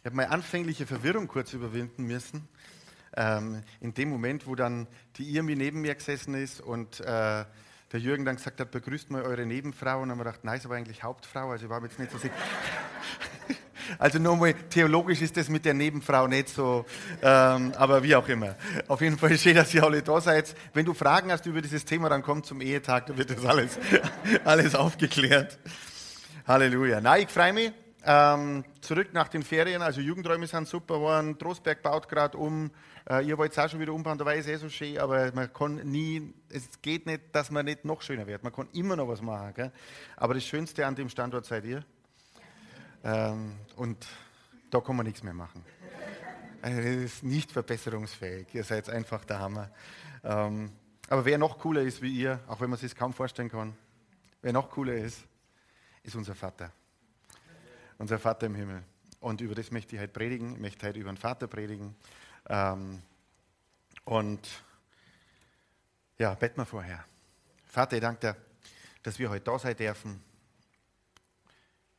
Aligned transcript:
Ich 0.00 0.06
habe 0.06 0.16
meine 0.16 0.30
anfängliche 0.30 0.86
Verwirrung 0.86 1.28
kurz 1.28 1.52
überwinden 1.52 2.04
müssen. 2.04 2.48
Ähm, 3.14 3.62
in 3.80 3.92
dem 3.92 4.08
Moment, 4.08 4.46
wo 4.46 4.54
dann 4.54 4.86
die 5.16 5.36
Irmi 5.36 5.56
neben 5.56 5.82
mir 5.82 5.94
gesessen 5.94 6.32
ist 6.32 6.62
und 6.62 7.00
äh, 7.00 7.04
der 7.04 8.00
Jürgen 8.00 8.24
dann 8.24 8.36
gesagt 8.36 8.60
hat, 8.60 8.70
begrüßt 8.70 9.10
mal 9.10 9.22
eure 9.22 9.44
Nebenfrau. 9.44 10.00
Und 10.00 10.08
dann 10.08 10.12
haben 10.12 10.18
wir 10.20 10.24
gedacht, 10.24 10.44
nein, 10.44 10.56
ist 10.56 10.64
aber 10.64 10.76
eigentlich 10.76 11.02
Hauptfrau. 11.02 11.50
Also 11.50 11.66
ich 11.66 11.70
war 11.70 11.82
jetzt 11.82 11.98
nicht 11.98 12.10
so 12.10 12.18
sicher. 12.18 12.34
Also 13.98 14.20
nochmal, 14.20 14.54
theologisch 14.54 15.20
ist 15.20 15.36
das 15.36 15.48
mit 15.48 15.64
der 15.64 15.74
Nebenfrau 15.74 16.28
nicht 16.28 16.48
so, 16.48 16.86
ähm, 17.22 17.72
aber 17.76 18.04
wie 18.04 18.14
auch 18.14 18.28
immer. 18.28 18.54
Auf 18.86 19.00
jeden 19.00 19.18
Fall 19.18 19.36
schön, 19.36 19.56
dass 19.56 19.74
ihr 19.74 19.82
alle 19.82 20.00
da 20.00 20.20
seid. 20.20 20.54
Wenn 20.74 20.84
du 20.84 20.94
Fragen 20.94 21.32
hast 21.32 21.44
über 21.46 21.60
dieses 21.60 21.84
Thema, 21.84 22.08
dann 22.08 22.22
komm 22.22 22.44
zum 22.44 22.60
Ehetag, 22.60 23.06
da 23.06 23.18
wird 23.18 23.30
das 23.30 23.44
alles, 23.44 23.80
alles 24.44 24.76
aufgeklärt. 24.76 25.58
Halleluja. 26.46 27.00
Na, 27.00 27.18
ich 27.18 27.28
freue 27.30 27.52
mich. 27.52 27.72
Ähm, 28.02 28.64
zurück 28.80 29.12
nach 29.12 29.28
den 29.28 29.42
Ferien, 29.42 29.82
also 29.82 30.00
Jugendräume 30.00 30.46
sind 30.46 30.66
super 30.66 30.94
geworden, 30.94 31.38
Trostberg 31.38 31.82
baut 31.82 32.08
gerade 32.08 32.38
um, 32.38 32.70
äh, 33.08 33.26
ihr 33.26 33.36
wollt 33.36 33.52
es 33.52 33.58
auch 33.58 33.68
schon 33.68 33.78
wieder 33.78 33.92
umbauen, 33.92 34.16
da 34.16 34.24
war 34.24 34.34
es 34.34 34.46
eh 34.46 34.56
so 34.56 34.70
schön, 34.70 34.96
aber 34.96 35.30
man 35.32 35.52
kann 35.52 35.76
nie, 35.76 36.32
es 36.48 36.80
geht 36.80 37.04
nicht, 37.04 37.20
dass 37.32 37.50
man 37.50 37.66
nicht 37.66 37.84
noch 37.84 38.00
schöner 38.00 38.26
wird, 38.26 38.42
man 38.42 38.54
kann 38.54 38.68
immer 38.72 38.96
noch 38.96 39.06
was 39.06 39.20
machen. 39.20 39.52
Gell? 39.54 39.72
Aber 40.16 40.32
das 40.32 40.44
Schönste 40.44 40.86
an 40.86 40.94
dem 40.94 41.10
Standort 41.10 41.44
seid 41.44 41.66
ihr 41.66 41.84
ähm, 43.04 43.56
und 43.76 44.06
da 44.70 44.80
kann 44.80 44.96
man 44.96 45.04
nichts 45.04 45.22
mehr 45.22 45.34
machen. 45.34 45.62
Also, 46.62 46.80
es 46.80 47.04
ist 47.04 47.22
nicht 47.22 47.52
verbesserungsfähig, 47.52 48.46
ihr 48.54 48.64
seid 48.64 48.88
einfach 48.88 49.26
der 49.26 49.40
Hammer. 49.40 49.70
Ähm, 50.24 50.72
aber 51.10 51.26
wer 51.26 51.36
noch 51.36 51.58
cooler 51.58 51.82
ist 51.82 52.00
wie 52.00 52.14
ihr, 52.14 52.40
auch 52.46 52.62
wenn 52.62 52.70
man 52.70 52.78
sich 52.78 52.96
kaum 52.96 53.12
vorstellen 53.12 53.50
kann, 53.50 53.76
wer 54.40 54.54
noch 54.54 54.70
cooler 54.70 54.94
ist, 54.94 55.22
ist 56.02 56.14
unser 56.14 56.34
Vater 56.34 56.72
unser 58.00 58.18
Vater 58.18 58.46
im 58.46 58.54
Himmel. 58.54 58.82
Und 59.20 59.42
über 59.42 59.54
das 59.54 59.70
möchte 59.70 59.94
ich 59.94 60.00
heute 60.00 60.12
predigen. 60.12 60.54
Ich 60.54 60.58
möchte 60.58 60.86
heute 60.86 60.98
über 60.98 61.12
den 61.12 61.18
Vater 61.18 61.46
predigen. 61.46 61.94
Ähm, 62.48 63.02
und 64.04 64.40
ja, 66.18 66.32
bett 66.34 66.56
mal 66.56 66.64
vorher. 66.64 67.04
Vater, 67.66 67.96
ich 67.96 68.00
danke 68.00 68.20
dir, 68.20 68.36
dass 69.02 69.18
wir 69.18 69.28
heute 69.28 69.44
da 69.44 69.58
sein 69.58 69.76
dürfen. 69.76 70.22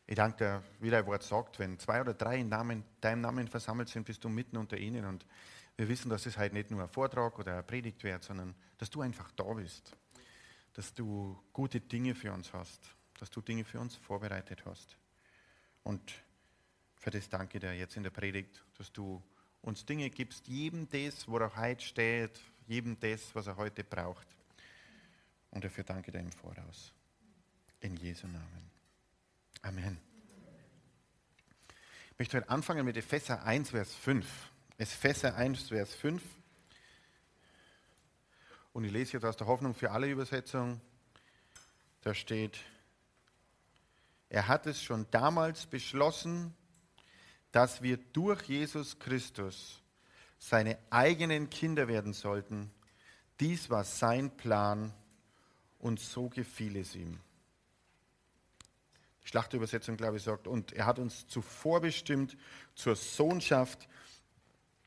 Ich 0.07 0.15
danke 0.15 0.37
dir, 0.37 0.63
wie 0.79 0.89
dein 0.89 1.05
Wort 1.05 1.21
sagt, 1.21 1.59
wenn 1.59 1.77
zwei 1.77 2.01
oder 2.01 2.15
drei 2.15 2.39
in 2.39 2.49
Namen, 2.49 2.83
deinem 2.99 3.21
Namen 3.21 3.47
versammelt 3.47 3.89
sind, 3.89 4.03
bist 4.03 4.23
du 4.23 4.29
mitten 4.29 4.57
unter 4.57 4.77
ihnen. 4.77 5.05
Und 5.05 5.23
wir 5.77 5.87
wissen, 5.87 6.09
dass 6.09 6.25
es 6.25 6.35
heute 6.35 6.55
nicht 6.55 6.71
nur 6.71 6.81
ein 6.81 6.89
Vortrag 6.89 7.37
oder 7.37 7.53
eine 7.53 7.63
Predigt 7.63 8.03
wird, 8.03 8.23
sondern 8.23 8.55
dass 8.79 8.89
du 8.89 9.01
einfach 9.01 9.29
da 9.33 9.53
bist. 9.53 9.95
Dass 10.73 10.95
du 10.95 11.39
gute 11.53 11.79
Dinge 11.79 12.15
für 12.15 12.33
uns 12.33 12.51
hast. 12.53 12.81
Dass 13.19 13.29
du 13.29 13.39
Dinge 13.39 13.63
für 13.63 13.79
uns 13.79 13.95
vorbereitet 13.97 14.65
hast. 14.65 14.97
Und 15.83 16.13
für 16.95 17.09
das 17.09 17.29
danke 17.29 17.59
dir 17.59 17.73
jetzt 17.73 17.97
in 17.97 18.03
der 18.03 18.11
Predigt, 18.11 18.63
dass 18.77 18.91
du 18.91 19.21
uns 19.61 19.85
Dinge 19.85 20.09
gibst, 20.09 20.47
jedem 20.47 20.89
das, 20.89 21.27
wo 21.27 21.37
er 21.37 21.55
heute 21.55 21.83
steht, 21.83 22.39
jedem 22.67 22.99
das, 22.99 23.33
was 23.35 23.47
er 23.47 23.57
heute 23.57 23.83
braucht. 23.83 24.27
Und 25.51 25.63
dafür 25.63 25.83
danke 25.83 26.11
dir 26.11 26.19
im 26.19 26.31
Voraus. 26.31 26.93
In 27.81 27.95
Jesu 27.97 28.27
Namen. 28.27 28.71
Amen. 29.63 29.99
Ich 32.11 32.19
möchte 32.19 32.37
heute 32.37 32.49
anfangen 32.49 32.85
mit 32.85 32.97
Epheser 32.97 33.43
1, 33.43 33.71
Vers 33.71 33.95
5. 33.95 34.25
Epheser 34.77 35.35
1, 35.35 35.69
Vers 35.69 35.93
5. 35.95 36.21
Und 38.73 38.83
ich 38.83 38.91
lese 38.91 39.13
jetzt 39.13 39.25
aus 39.25 39.35
der 39.35 39.47
Hoffnung 39.47 39.73
für 39.73 39.91
alle 39.91 40.09
Übersetzung. 40.09 40.79
Da 42.01 42.13
steht, 42.13 42.59
er 44.31 44.47
hat 44.47 44.65
es 44.65 44.81
schon 44.81 45.05
damals 45.11 45.65
beschlossen, 45.65 46.55
dass 47.51 47.81
wir 47.81 47.97
durch 47.97 48.43
Jesus 48.43 48.97
Christus 48.97 49.81
seine 50.39 50.77
eigenen 50.89 51.49
Kinder 51.49 51.89
werden 51.89 52.13
sollten. 52.13 52.71
Dies 53.41 53.69
war 53.69 53.83
sein 53.83 54.31
Plan 54.37 54.93
und 55.79 55.99
so 55.99 56.29
gefiel 56.29 56.77
es 56.77 56.95
ihm. 56.95 57.19
Die 59.21 59.27
Schlachterübersetzung, 59.27 59.97
glaube 59.97 60.15
ich, 60.15 60.23
sagt, 60.23 60.47
und 60.47 60.71
er 60.71 60.85
hat 60.85 60.97
uns 60.97 61.27
zuvor 61.27 61.81
bestimmt 61.81 62.37
zur 62.73 62.95
Sohnschaft 62.95 63.89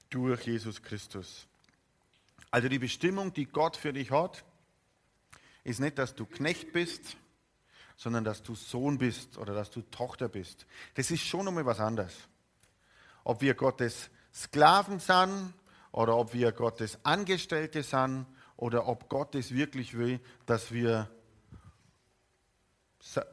durch 0.09 0.47
Jesus 0.47 0.82
Christus. 0.82 1.47
Also 2.50 2.71
die 2.71 2.78
Bestimmung, 2.78 3.34
die 3.34 3.44
Gott 3.44 3.76
für 3.76 3.93
dich 3.93 4.11
hat, 4.11 4.43
ist 5.65 5.81
nicht, 5.81 5.99
dass 5.99 6.15
du 6.15 6.25
Knecht 6.25 6.72
bist, 6.72 7.19
sondern 7.97 8.25
dass 8.25 8.43
du 8.43 8.55
Sohn 8.55 8.99
bist 8.99 9.38
oder 9.38 9.55
dass 9.55 9.71
du 9.71 9.82
Tochter 9.82 10.28
bist. 10.28 10.66
Das 10.94 11.10
ist 11.10 11.22
schon 11.22 11.47
einmal 11.47 11.66
was 11.66 11.81
anderes. 11.81 12.15
Ob 13.22 13.41
wir 13.41 13.55
Gottes 13.55 14.10
Sklaven 14.32 14.99
sind 14.99 15.55
oder 15.93 16.16
ob 16.16 16.34
wir 16.34 16.53
Gottes 16.53 16.99
Angestellte 17.05 17.82
sind 17.82 18.27
oder 18.56 18.87
ob 18.88 19.09
Gott 19.09 19.34
es 19.34 19.55
wirklich 19.55 19.97
will, 19.97 20.21
dass 20.47 20.72
wir, 20.72 21.09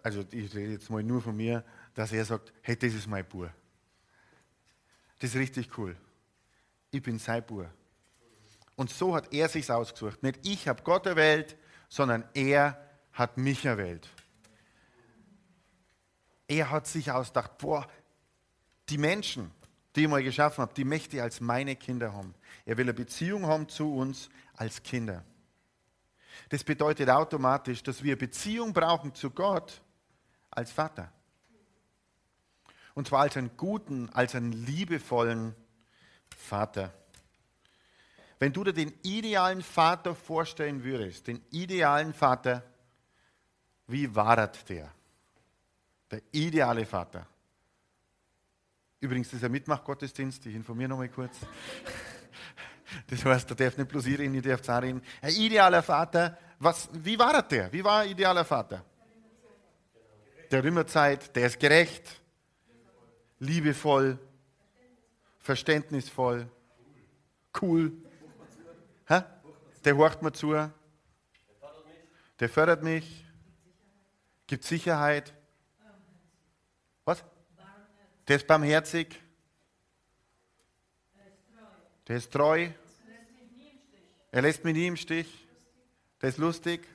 also 0.04 0.24
ich 0.32 0.54
rede 0.54 0.74
jetzt 0.74 0.90
mal 0.90 1.04
nur 1.04 1.22
von 1.22 1.36
mir, 1.36 1.64
dass 1.96 2.12
er 2.12 2.24
sagt, 2.24 2.54
hey, 2.62 2.78
das 2.78 2.94
ist 2.94 3.08
mein 3.08 3.26
Bur. 3.26 3.52
Das 5.20 5.32
ist 5.32 5.36
richtig 5.36 5.78
cool. 5.78 5.96
Ich 6.92 7.02
bin 7.02 7.20
sein 7.20 7.46
Bur. 7.46 7.70
Und 8.76 8.90
so 8.90 9.16
hat 9.16 9.34
er 9.34 9.50
sich 9.50 9.70
ausgesucht. 9.70 10.24
Nicht 10.24 10.40
ich 10.44 10.68
habe 10.68 10.82
Gott 10.84 11.06
erwählt, 11.06 11.58
sondern 11.90 12.24
er 12.34 12.80
hat 13.14 13.38
mich 13.38 13.66
erwählt. 13.66 14.08
Er 16.52 16.70
hat 16.70 16.86
sich 16.86 17.10
ausgedacht, 17.10 17.58
boah, 17.60 17.88
die 18.90 18.98
Menschen, 18.98 19.52
die 19.96 20.02
ich 20.02 20.10
mal 20.10 20.22
geschaffen 20.22 20.62
habe, 20.62 20.74
die 20.74 20.84
möchte 20.84 21.16
ich 21.16 21.22
als 21.22 21.40
meine 21.40 21.78
Kinder 21.78 22.12
haben. 22.12 22.36
Er 22.66 22.76
will 22.76 22.84
eine 22.84 22.94
Beziehung 22.94 23.46
haben 23.46 23.70
zu 23.70 23.96
uns 23.96 24.30
als 24.58 24.84
Kinder. 24.84 25.24
Das 26.50 26.66
bedeutet 26.66 27.10
automatisch, 27.10 27.84
dass 27.84 28.04
wir 28.04 28.18
Beziehung 28.18 28.74
brauchen 28.74 29.16
zu 29.16 29.32
Gott 29.32 29.82
als 30.50 30.74
Vater. 30.74 31.10
Und 32.96 33.08
zwar 33.08 33.22
als 33.22 33.38
einen 33.38 33.56
guten, 33.56 34.10
als 34.10 34.36
einen 34.36 34.52
liebevollen 34.52 35.56
Vater. 36.36 36.94
Wenn 38.40 38.52
du 38.52 38.66
dir 38.66 38.74
den 38.74 38.92
idealen 39.04 39.62
Vater 39.62 40.16
vorstellen 40.16 40.84
würdest, 40.84 41.28
den 41.28 41.42
idealen 41.52 42.14
Vater, 42.14 42.62
wie 43.88 44.14
war 44.14 44.36
der? 44.36 44.92
Der 46.12 46.22
ideale 46.32 46.86
Vater. 46.86 47.26
Übrigens, 49.00 49.30
das 49.30 49.38
ist 49.38 49.44
ein 49.44 49.52
Mitmachgottesdienst, 49.52 50.46
ich 50.46 50.56
informiere 50.56 50.90
noch 50.90 50.98
mal 50.98 51.10
kurz. 51.10 51.38
Das 53.08 53.24
heißt, 53.24 53.50
da 53.50 53.56
darf 53.56 53.78
nicht 53.78 53.90
bloß 53.90 54.06
ihr 54.08 54.20
reden, 54.20 54.34
ihr 54.36 54.42
dürft 54.42 54.70
auch 54.70 54.82
reden. 54.82 55.02
Ein 55.22 55.34
idealer 55.34 55.82
Vater, 55.82 56.38
was, 56.60 56.90
wie 56.92 57.18
war 57.18 57.42
der? 57.42 57.72
Wie 57.72 57.82
war 57.82 58.02
ein 58.02 58.10
idealer 58.10 58.44
Vater? 58.44 58.84
Der 60.52 60.62
Rümmerzeit, 60.62 61.34
der 61.34 61.48
ist 61.48 61.58
gerecht, 61.58 62.20
liebevoll, 63.40 64.20
verständnisvoll, 65.40 66.50
cool. 67.62 67.94
Ha? 69.08 69.26
Der 69.86 69.96
horcht 69.96 70.22
mir 70.22 70.34
zu, 70.34 70.52
der 70.52 72.50
fördert 72.50 72.84
mich, 72.84 73.26
gibt 74.48 74.66
Sicherheit. 74.66 75.34
Der 78.28 78.36
ist 78.36 78.48
barmherzig. 78.48 79.20
Der 82.08 82.18
ist 82.18 82.32
treu. 82.32 82.70
Er 84.32 84.42
lässt 84.42 84.64
mich 84.64 84.74
nie 84.74 84.88
im 84.88 84.98
Stich. 84.98 85.48
Der 86.22 86.30
ist 86.30 86.38
lustig. 86.38 86.88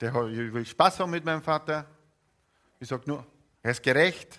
Der 0.00 0.12
will 0.12 0.66
Spaß 0.66 0.98
haben 0.98 1.10
mit 1.10 1.24
meinem 1.24 1.42
Vater. 1.42 1.86
Ich 2.80 2.88
sage 2.88 3.04
nur, 3.06 3.24
er 3.62 3.70
ist 3.70 3.82
gerecht, 3.82 4.38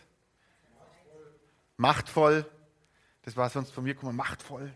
machtvoll. 1.77 2.45
Das 3.21 3.37
war 3.37 3.49
sonst 3.49 3.71
von 3.71 3.85
mir 3.85 3.93
gekommen, 3.93 4.17
machtvoll. 4.17 4.75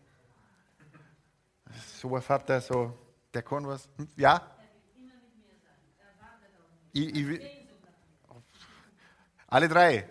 So 2.02 2.16
ein 2.16 2.22
Vater, 2.22 2.62
so, 2.62 2.98
der 3.34 3.44
kann 3.44 3.68
was. 3.68 3.90
Hm? 3.98 4.08
Ja? 4.16 4.56
Ich, 6.94 7.14
ich, 7.14 7.57
Alle 9.48 9.70
drei. 9.70 10.08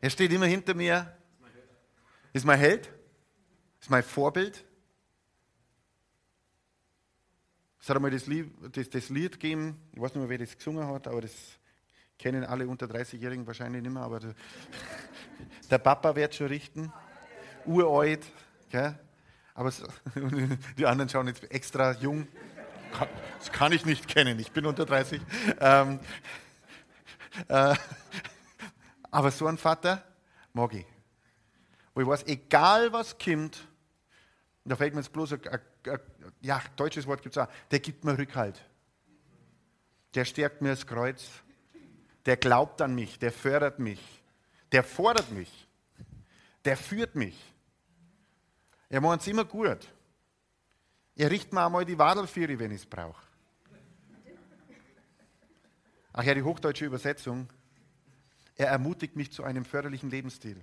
Er 0.00 0.10
steht 0.10 0.32
immer 0.32 0.46
hinter 0.46 0.74
mir. 0.74 1.14
Ist 2.32 2.44
mein 2.44 2.58
Held. 2.58 2.90
Ist 3.80 3.90
mein 3.90 4.02
Vorbild. 4.02 4.64
Es 7.82 7.88
hat 7.88 7.96
einmal 7.96 8.12
das 8.12 8.26
Lied, 8.26 8.52
das, 8.76 8.88
das 8.90 9.08
Lied 9.08 9.32
gegeben, 9.32 9.76
ich 9.92 10.00
weiß 10.00 10.14
nicht 10.14 10.20
mehr, 10.20 10.28
wer 10.28 10.38
das 10.38 10.56
gesungen 10.56 10.86
hat, 10.86 11.08
aber 11.08 11.20
das 11.20 11.32
kennen 12.16 12.44
alle 12.44 12.68
unter 12.68 12.86
30-Jährigen 12.86 13.44
wahrscheinlich 13.44 13.82
nicht 13.82 13.90
mehr, 13.90 14.04
aber 14.04 14.20
der, 14.20 14.34
der 15.68 15.78
Papa 15.78 16.14
wird 16.14 16.32
schon 16.32 16.46
richten. 16.46 16.92
Uralt. 17.66 18.24
Gell? 18.70 18.96
Aber 19.54 19.72
die 20.78 20.86
anderen 20.86 21.08
schauen 21.08 21.26
jetzt 21.26 21.50
extra 21.50 21.92
jung. 21.94 22.28
Das 23.40 23.50
kann 23.50 23.72
ich 23.72 23.84
nicht 23.84 24.06
kennen, 24.06 24.38
ich 24.38 24.52
bin 24.52 24.64
unter 24.64 24.86
30. 24.86 25.20
Ähm, 25.58 25.98
äh, 27.48 27.74
aber 29.10 29.30
so 29.30 29.46
ein 29.46 29.58
Vater 29.58 30.02
mag 30.52 30.74
ich. 30.74 30.86
Wo 31.94 32.00
ich 32.00 32.06
weiß, 32.06 32.26
egal 32.26 32.92
was 32.92 33.18
kommt, 33.18 33.66
da 34.64 34.76
fällt 34.76 34.94
mir 34.94 35.00
jetzt 35.00 35.12
bloß 35.12 35.34
ein, 35.34 35.48
ein, 35.48 35.60
ein 35.86 36.00
ja, 36.40 36.62
deutsches 36.76 37.06
Wort 37.06 37.22
gibt 37.22 37.36
es 37.36 37.42
auch, 37.42 37.48
der 37.70 37.80
gibt 37.80 38.04
mir 38.04 38.16
Rückhalt. 38.16 38.60
Der 40.14 40.24
stärkt 40.24 40.62
mir 40.62 40.70
das 40.70 40.86
Kreuz. 40.86 41.28
Der 42.26 42.36
glaubt 42.36 42.80
an 42.80 42.94
mich, 42.94 43.18
der 43.18 43.32
fördert 43.32 43.80
mich, 43.80 44.00
der 44.70 44.84
fordert 44.84 45.30
mich, 45.32 45.68
der 46.64 46.76
führt 46.76 47.16
mich. 47.16 47.36
Er 48.88 49.00
macht 49.00 49.22
es 49.22 49.26
immer 49.26 49.44
gut. 49.44 49.88
Er 51.16 51.30
richtet 51.30 51.52
mir 51.52 51.64
einmal 51.66 51.84
die 51.84 51.98
Wadelführer, 51.98 52.58
wenn 52.58 52.70
ich 52.70 52.82
es 52.82 52.86
brauche. 52.86 53.20
Ach 56.12 56.22
ja, 56.22 56.34
die 56.34 56.42
hochdeutsche 56.42 56.84
Übersetzung. 56.84 57.48
Er 58.56 58.68
ermutigt 58.68 59.16
mich 59.16 59.32
zu 59.32 59.44
einem 59.44 59.64
förderlichen 59.64 60.10
Lebensstil. 60.10 60.62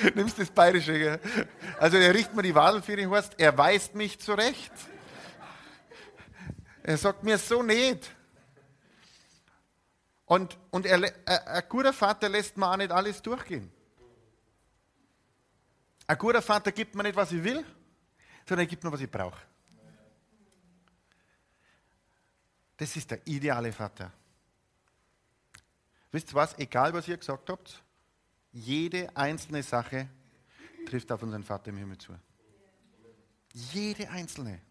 Nimmst 0.14 0.38
das 0.38 0.50
Bayerische. 0.50 0.98
Gell? 0.98 1.20
Also 1.78 1.98
er 1.98 2.14
richtet 2.14 2.34
mir 2.34 2.42
die 2.42 2.54
Wadel 2.54 2.80
für 2.80 2.96
den 2.96 3.10
Horst, 3.10 3.34
er 3.36 3.58
weist 3.58 3.94
mich 3.94 4.18
zurecht. 4.18 4.72
Er 6.82 6.96
sagt 6.96 7.22
mir 7.24 7.36
so 7.36 7.62
nicht. 7.62 8.10
Und, 10.24 10.56
und 10.70 10.86
er, 10.86 11.12
ein 11.26 11.62
guter 11.68 11.92
Vater 11.92 12.30
lässt 12.30 12.56
mir 12.56 12.70
auch 12.70 12.76
nicht 12.76 12.90
alles 12.90 13.20
durchgehen. 13.20 13.70
Ein 16.06 16.16
guter 16.16 16.40
Vater 16.40 16.72
gibt 16.72 16.94
mir 16.94 17.02
nicht, 17.02 17.16
was 17.16 17.32
ich 17.32 17.44
will, 17.44 17.64
sondern 18.48 18.64
er 18.64 18.70
gibt 18.70 18.82
mir, 18.82 18.90
was 18.90 19.00
ich 19.00 19.10
brauche. 19.10 19.49
Das 22.80 22.96
ist 22.96 23.10
der 23.10 23.26
ideale 23.26 23.74
Vater. 23.74 24.10
Wisst 26.10 26.32
ihr 26.32 26.34
was? 26.34 26.58
Egal, 26.58 26.94
was 26.94 27.06
ihr 27.08 27.18
gesagt 27.18 27.50
habt, 27.50 27.82
jede 28.52 29.14
einzelne 29.14 29.62
Sache 29.62 30.08
trifft 30.86 31.12
auf 31.12 31.22
unseren 31.22 31.44
Vater 31.44 31.68
im 31.68 31.76
Himmel 31.76 31.98
zu. 31.98 32.18
Jede 33.52 34.08
einzelne. 34.08 34.62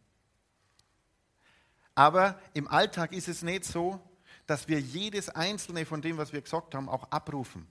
Aber 1.94 2.42
im 2.56 2.68
Alltag 2.68 3.14
ist 3.14 3.28
es 3.28 3.44
nicht 3.44 3.64
so, 3.64 4.02
dass 4.48 4.68
wir 4.68 4.80
jedes 4.80 5.30
einzelne 5.30 5.86
von 5.86 6.02
dem, 6.02 6.18
was 6.18 6.34
wir 6.34 6.42
gesagt 6.42 6.74
haben, 6.74 6.90
auch 6.90 7.12
abrufen. 7.12 7.68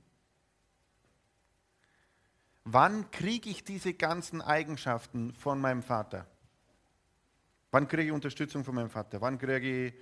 Wann 2.62 3.10
kriege 3.10 3.50
ich 3.50 3.64
diese 3.64 3.92
ganzen 3.92 4.40
Eigenschaften 4.40 5.34
von 5.34 5.60
meinem 5.60 5.82
Vater? 5.82 6.28
Wann 7.72 7.88
kriege 7.88 8.04
ich 8.04 8.12
Unterstützung 8.12 8.62
von 8.62 8.76
meinem 8.76 8.90
Vater? 8.90 9.20
Wann 9.20 9.36
kriege 9.36 9.86
ich 9.88 9.94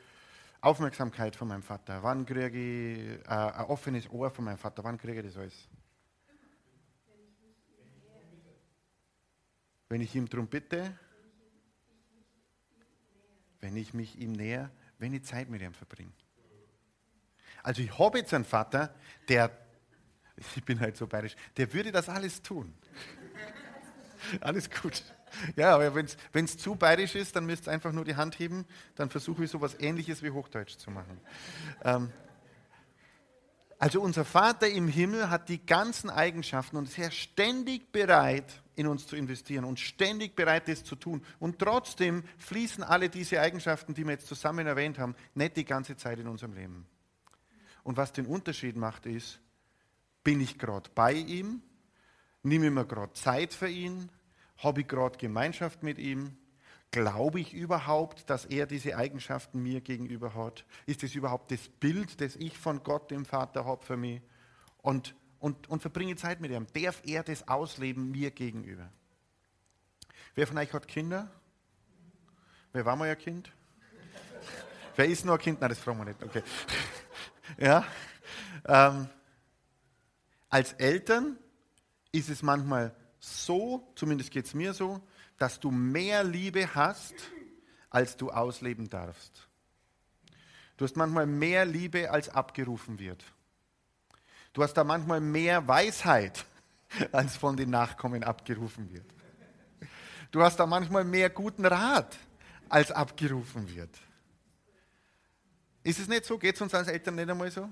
Aufmerksamkeit 0.67 1.37
von 1.37 1.47
meinem 1.47 1.63
Vater? 1.63 2.03
Wann 2.03 2.27
kriege 2.27 2.49
ich 2.49 3.25
äh, 3.25 3.29
ein 3.29 3.67
offenes 3.67 4.11
Ohr 4.11 4.33
von 4.33 4.47
meinem 4.47 4.59
Vater? 4.59 4.83
Wann 4.83 4.99
kriege 4.99 5.21
ich 5.21 5.27
das 5.27 5.37
alles? 5.37 5.69
Wenn 9.89 10.01
ich 10.01 10.13
ihm 10.17 10.29
darum 10.29 10.49
bitte, 10.49 10.99
wenn 13.61 13.77
ich 13.77 13.95
mich 13.95 14.19
ihm 14.19 14.33
näher, 14.33 14.73
wenn 14.99 15.15
ich 15.15 15.23
Zeit 15.23 15.49
mit 15.49 15.63
ihm 15.63 15.73
verbringe. 15.73 16.11
Also 17.63 17.83
ich 17.83 17.97
habe 17.97 18.19
jetzt 18.19 18.35
einen 18.35 18.45
Vater, 18.45 18.93
der, 19.29 19.57
ich 20.57 20.65
bin 20.65 20.81
halt 20.81 20.97
so 20.97 21.07
bayerisch, 21.07 21.37
der 21.57 21.73
würde 21.73 21.93
das 21.93 22.09
alles 22.09 22.43
tun. 22.43 22.75
alles 24.41 24.69
gut. 24.69 25.01
Ja, 25.57 25.75
aber 25.75 25.95
wenn 25.95 26.45
es 26.45 26.57
zu 26.57 26.77
bayerisch 26.77 27.15
ist, 27.15 27.37
dann 27.37 27.47
müsst 27.47 27.69
ihr 27.69 27.73
einfach 27.73 27.93
nur 27.93 28.05
die 28.05 28.17
Hand 28.17 28.39
heben, 28.39 28.65
dann 28.95 29.11
versuche 29.11 29.45
ich 29.45 29.51
so 29.51 29.59
etwas 29.59 29.79
ähnliches 29.81 30.23
wie 30.23 30.31
Hochdeutsch 30.31 30.77
zu 30.77 30.91
machen. 30.91 31.21
Ähm, 31.85 32.13
also 33.79 34.01
unser 34.01 34.25
Vater 34.25 34.69
im 34.69 34.89
Himmel 34.89 35.29
hat 35.29 35.49
die 35.49 35.65
ganzen 35.65 36.09
Eigenschaften 36.09 36.77
und 36.77 36.89
ist 36.89 36.97
ja 36.97 37.11
ständig 37.11 37.93
bereit, 37.93 38.63
in 38.75 38.87
uns 38.87 39.07
zu 39.07 39.17
investieren 39.17 39.65
und 39.65 39.79
ständig 39.79 40.35
bereit, 40.35 40.69
das 40.69 40.83
zu 40.83 40.97
tun. 40.97 41.23
Und 41.39 41.59
trotzdem 41.59 42.25
fließen 42.39 42.83
alle 42.83 43.09
diese 43.09 43.41
Eigenschaften, 43.41 43.93
die 43.93 44.05
wir 44.05 44.13
jetzt 44.13 44.29
zusammen 44.29 44.67
erwähnt 44.67 44.99
haben, 44.99 45.15
nicht 45.35 45.57
die 45.57 45.65
ganze 45.65 45.97
Zeit 45.97 46.19
in 46.19 46.29
unserem 46.29 46.55
Leben. 46.55 46.87
Und 47.83 47.97
was 47.97 48.13
den 48.13 48.27
Unterschied 48.27 48.77
macht, 48.77 49.07
ist, 49.07 49.41
bin 50.25 50.41
ich 50.41 50.59
gerade 50.59 50.91
bei 50.95 51.13
ihm, 51.13 51.63
nehme 52.43 52.67
ich 52.67 52.73
mir 52.73 52.87
gerade 52.87 53.13
Zeit 53.13 53.53
für 53.53 53.69
ihn, 53.69 54.11
habe 54.59 54.81
ich 54.83 54.89
gerade 54.89 55.19
Gemeinschaft 55.19 55.83
mit 55.83 55.99
ihm, 55.99 56.37
Glaube 56.93 57.41
ich 57.41 57.53
überhaupt, 57.53 58.31
dass 58.31 58.45
er 58.47 58.67
diese 58.67 58.97
Eigenschaften 58.97 59.63
mir 59.63 59.81
gegenüber 59.81 60.35
hat? 60.35 60.65
Ist 60.87 61.03
es 61.03 61.15
überhaupt 61.15 61.51
das 61.51 61.69
Bild, 61.69 62.21
das 62.21 62.37
ich 62.37 62.57
von 62.57 62.83
Gott, 62.83 63.11
dem 63.11 63.25
Vater, 63.25 63.65
habe 63.65 63.85
für 63.85 63.97
mich? 63.97 64.23
Und, 64.79 65.15
und, 65.39 65.69
und 65.69 65.83
verbringe 65.83 66.17
Zeit 66.17 66.41
mit 66.41 66.53
ihm. 66.53 66.67
Darf 66.73 67.03
er 67.05 67.23
das 67.23 67.49
ausleben 67.49 68.11
mir 68.13 68.31
gegenüber? 68.31 68.89
Wer 70.35 70.47
von 70.47 70.57
euch 70.59 70.73
hat 70.73 70.89
Kinder? 70.89 71.31
Wer 72.73 72.87
war 72.87 72.97
mal 72.97 73.11
ein 73.11 73.19
Kind? 73.19 73.53
Wer 74.97 75.07
ist 75.07 75.25
nur 75.25 75.35
ein 75.35 75.41
Kind? 75.41 75.61
Nein, 75.61 75.71
das 75.71 75.79
fragen 75.79 75.99
wir 75.99 76.07
nicht. 76.07 76.23
Okay. 76.23 76.43
Ja. 77.59 77.87
Ähm, 78.67 79.09
als 80.49 80.73
Eltern 80.73 81.39
ist 82.11 82.29
es 82.29 82.43
manchmal 82.43 82.93
so, 83.27 83.93
zumindest 83.97 84.31
geht 84.31 84.47
es 84.47 84.55
mir 84.55 84.73
so, 84.73 85.01
dass 85.37 85.59
du 85.59 85.71
mehr 85.71 86.23
Liebe 86.23 86.75
hast, 86.75 87.15
als 87.91 88.17
du 88.17 88.31
ausleben 88.31 88.89
darfst. 88.89 89.49
Du 90.77 90.85
hast 90.85 90.97
manchmal 90.97 91.27
mehr 91.27 91.65
Liebe, 91.65 92.11
als 92.11 92.29
abgerufen 92.29 92.99
wird. 92.99 93.25
Du 94.53 94.63
hast 94.63 94.75
da 94.75 94.85
manchmal 94.85 95.21
mehr 95.21 95.67
Weisheit, 95.67 96.45
als 97.13 97.37
von 97.37 97.57
den 97.57 97.71
Nachkommen 97.71 98.23
abgerufen 98.23 98.91
wird. 98.93 99.07
Du 100.31 100.43
hast 100.43 100.57
da 100.57 100.67
manchmal 100.67 101.05
mehr 101.05 101.31
guten 101.31 101.67
Rat, 101.67 102.17
als 102.69 102.93
abgerufen 102.93 103.75
wird. 103.75 103.91
Ist 105.83 105.99
es 105.99 106.09
nicht 106.09 106.25
so? 106.25 106.39
Geht 106.39 106.57
es 106.57 106.61
uns 106.61 106.75
als 106.75 106.89
Eltern 106.89 107.17
nicht 107.17 107.29
einmal 107.29 107.51
so? 107.51 107.69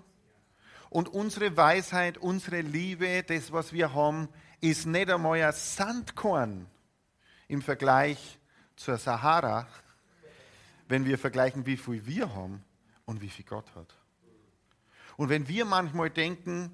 Und 0.91 1.09
unsere 1.09 1.57
Weisheit, 1.57 2.19
unsere 2.19 2.61
Liebe, 2.61 3.23
das, 3.23 3.53
was 3.53 3.73
wir 3.73 3.93
haben, 3.93 4.29
ist 4.71 4.87
nicht 4.87 5.11
einmal 5.11 5.43
ein 5.43 5.53
Sandkorn 5.53 6.67
im 7.49 7.61
Vergleich 7.61 8.39
zur 8.77 8.97
Sahara, 8.97 9.69
wenn 10.89 11.05
wir 11.05 11.19
vergleichen, 11.19 11.67
wie 11.67 11.77
viel 11.77 12.07
wir 12.07 12.35
haben 12.35 12.65
und 13.05 13.21
wie 13.21 13.29
viel 13.29 13.45
Gott 13.45 13.75
hat. 13.75 13.95
Und 15.17 15.29
wenn 15.29 15.47
wir 15.49 15.65
manchmal 15.67 16.11
denken, 16.11 16.71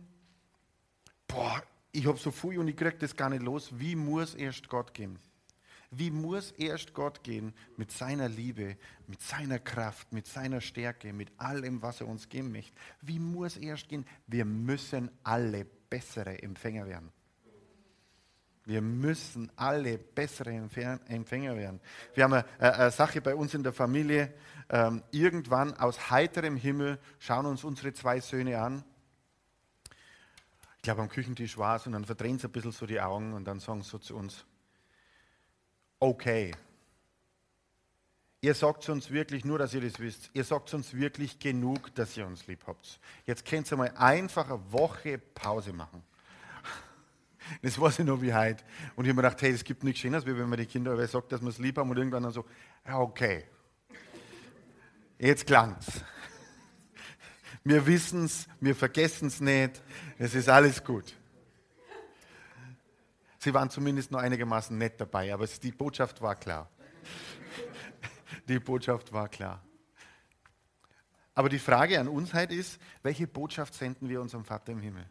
boah, 1.26 1.62
ich 1.90 2.06
habe 2.06 2.18
so 2.18 2.30
viel 2.30 2.58
und 2.60 2.68
ich 2.68 2.76
kriege 2.76 2.96
das 2.96 3.16
gar 3.16 3.28
nicht 3.28 3.42
los, 3.42 3.70
wie 3.72 3.96
muss 3.96 4.34
erst 4.34 4.68
Gott 4.68 4.94
gehen? 4.94 5.18
Wie 5.90 6.12
muss 6.12 6.52
erst 6.52 6.94
Gott 6.94 7.24
gehen 7.24 7.52
mit 7.76 7.90
seiner 7.90 8.28
Liebe, 8.28 8.76
mit 9.08 9.20
seiner 9.20 9.58
Kraft, 9.58 10.12
mit 10.12 10.28
seiner 10.28 10.60
Stärke, 10.60 11.12
mit 11.12 11.32
allem, 11.38 11.82
was 11.82 12.00
er 12.00 12.06
uns 12.06 12.28
geben 12.28 12.52
möchte? 12.52 12.72
Wie 13.00 13.18
muss 13.18 13.56
erst 13.56 13.88
gehen? 13.88 14.06
Wir 14.28 14.44
müssen 14.44 15.10
alle 15.24 15.64
bessere 15.64 16.40
Empfänger 16.40 16.86
werden. 16.86 17.10
Wir 18.70 18.82
müssen 18.82 19.50
alle 19.56 19.98
bessere 19.98 20.52
Empfänger 20.52 21.56
werden. 21.56 21.80
Wir 22.14 22.22
haben 22.22 22.34
eine, 22.34 22.44
eine 22.60 22.92
Sache 22.92 23.20
bei 23.20 23.34
uns 23.34 23.52
in 23.52 23.64
der 23.64 23.72
Familie. 23.72 24.32
Ähm, 24.68 25.02
irgendwann 25.10 25.74
aus 25.74 26.12
heiterem 26.12 26.54
Himmel 26.54 27.00
schauen 27.18 27.46
uns 27.46 27.64
unsere 27.64 27.92
zwei 27.94 28.20
Söhne 28.20 28.60
an. 28.60 28.84
Ich 30.76 30.82
glaube, 30.82 31.02
am 31.02 31.08
Küchentisch 31.08 31.58
war 31.58 31.78
es 31.78 31.86
und 31.86 31.94
dann 31.94 32.04
verdrehen 32.04 32.38
sie 32.38 32.46
ein 32.46 32.52
bisschen 32.52 32.70
so 32.70 32.86
die 32.86 33.00
Augen 33.00 33.32
und 33.32 33.44
dann 33.44 33.58
sagen 33.58 33.82
sie 33.82 33.90
so 33.90 33.98
zu 33.98 34.14
uns: 34.14 34.44
Okay, 35.98 36.52
ihr 38.40 38.54
sagt 38.54 38.88
uns 38.88 39.10
wirklich, 39.10 39.44
nur 39.44 39.58
dass 39.58 39.74
ihr 39.74 39.80
das 39.80 39.98
wisst, 39.98 40.30
ihr 40.32 40.44
sagt 40.44 40.72
uns 40.74 40.94
wirklich 40.94 41.40
genug, 41.40 41.92
dass 41.96 42.16
ihr 42.16 42.24
uns 42.24 42.46
lieb 42.46 42.60
habt. 42.68 43.00
Jetzt 43.26 43.44
könnt 43.44 43.68
ihr 43.72 43.76
mal 43.76 43.92
einfach 43.96 44.48
eine 44.48 44.72
Woche 44.72 45.18
Pause 45.18 45.72
machen. 45.72 46.04
Das 47.62 47.80
weiß 47.80 48.00
ich 48.00 48.06
noch 48.06 48.20
wie 48.22 48.32
heute. 48.32 48.62
Und 48.96 49.04
ich 49.04 49.10
habe 49.10 49.22
mir 49.22 49.28
gedacht, 49.28 49.42
hey, 49.42 49.50
es 49.50 49.64
gibt 49.64 49.84
nichts 49.84 50.00
Schönes, 50.00 50.26
wie 50.26 50.36
wenn 50.36 50.48
man 50.48 50.58
die 50.58 50.66
Kinder 50.66 51.06
sagt, 51.06 51.32
dass 51.32 51.40
wir 51.40 51.48
es 51.48 51.58
lieb 51.58 51.78
haben 51.78 51.90
und 51.90 51.96
irgendwann 51.96 52.22
dann 52.22 52.32
so, 52.32 52.44
ja, 52.86 52.98
okay. 52.98 53.44
Jetzt 55.18 55.46
klang's. 55.46 55.86
Wir 57.62 57.86
wissen 57.86 58.24
es, 58.24 58.48
wir 58.58 58.74
vergessen 58.74 59.28
es 59.28 59.38
nicht, 59.38 59.82
es 60.16 60.34
ist 60.34 60.48
alles 60.48 60.82
gut. 60.82 61.14
Sie 63.38 63.52
waren 63.52 63.68
zumindest 63.68 64.10
noch 64.10 64.20
einigermaßen 64.20 64.78
nett 64.78 64.98
dabei, 64.98 65.34
aber 65.34 65.46
die 65.46 65.70
Botschaft 65.70 66.22
war 66.22 66.36
klar. 66.36 66.70
Die 68.48 68.58
Botschaft 68.58 69.12
war 69.12 69.28
klar. 69.28 69.62
Aber 71.34 71.50
die 71.50 71.58
Frage 71.58 72.00
an 72.00 72.08
uns 72.08 72.32
heute 72.32 72.54
ist, 72.54 72.80
welche 73.02 73.26
Botschaft 73.26 73.74
senden 73.74 74.08
wir 74.08 74.22
unserem 74.22 74.44
Vater 74.44 74.72
im 74.72 74.80
Himmel? 74.80 75.06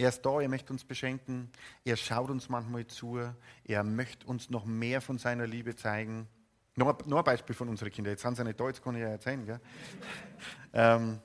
Er 0.00 0.08
ist 0.08 0.22
da, 0.22 0.40
er 0.40 0.48
möchte 0.48 0.72
uns 0.72 0.82
beschenken, 0.82 1.50
er 1.84 1.94
schaut 1.94 2.30
uns 2.30 2.48
manchmal 2.48 2.86
zu, 2.86 3.20
er 3.64 3.84
möchte 3.84 4.26
uns 4.26 4.48
noch 4.48 4.64
mehr 4.64 5.02
von 5.02 5.18
seiner 5.18 5.46
Liebe 5.46 5.76
zeigen. 5.76 6.26
Noch, 6.74 7.04
noch 7.04 7.18
ein 7.18 7.24
Beispiel 7.24 7.54
von 7.54 7.68
unseren 7.68 7.90
Kindern, 7.90 8.12
jetzt 8.12 8.22
sind 8.22 8.34
sie 8.34 8.42
nicht 8.42 8.58
da, 8.58 8.68
jetzt 8.68 8.82
kann 8.82 8.94
ich 8.94 9.02
ja 9.02 9.08
erzählen. 9.08 9.60
Ähm, 10.72 11.18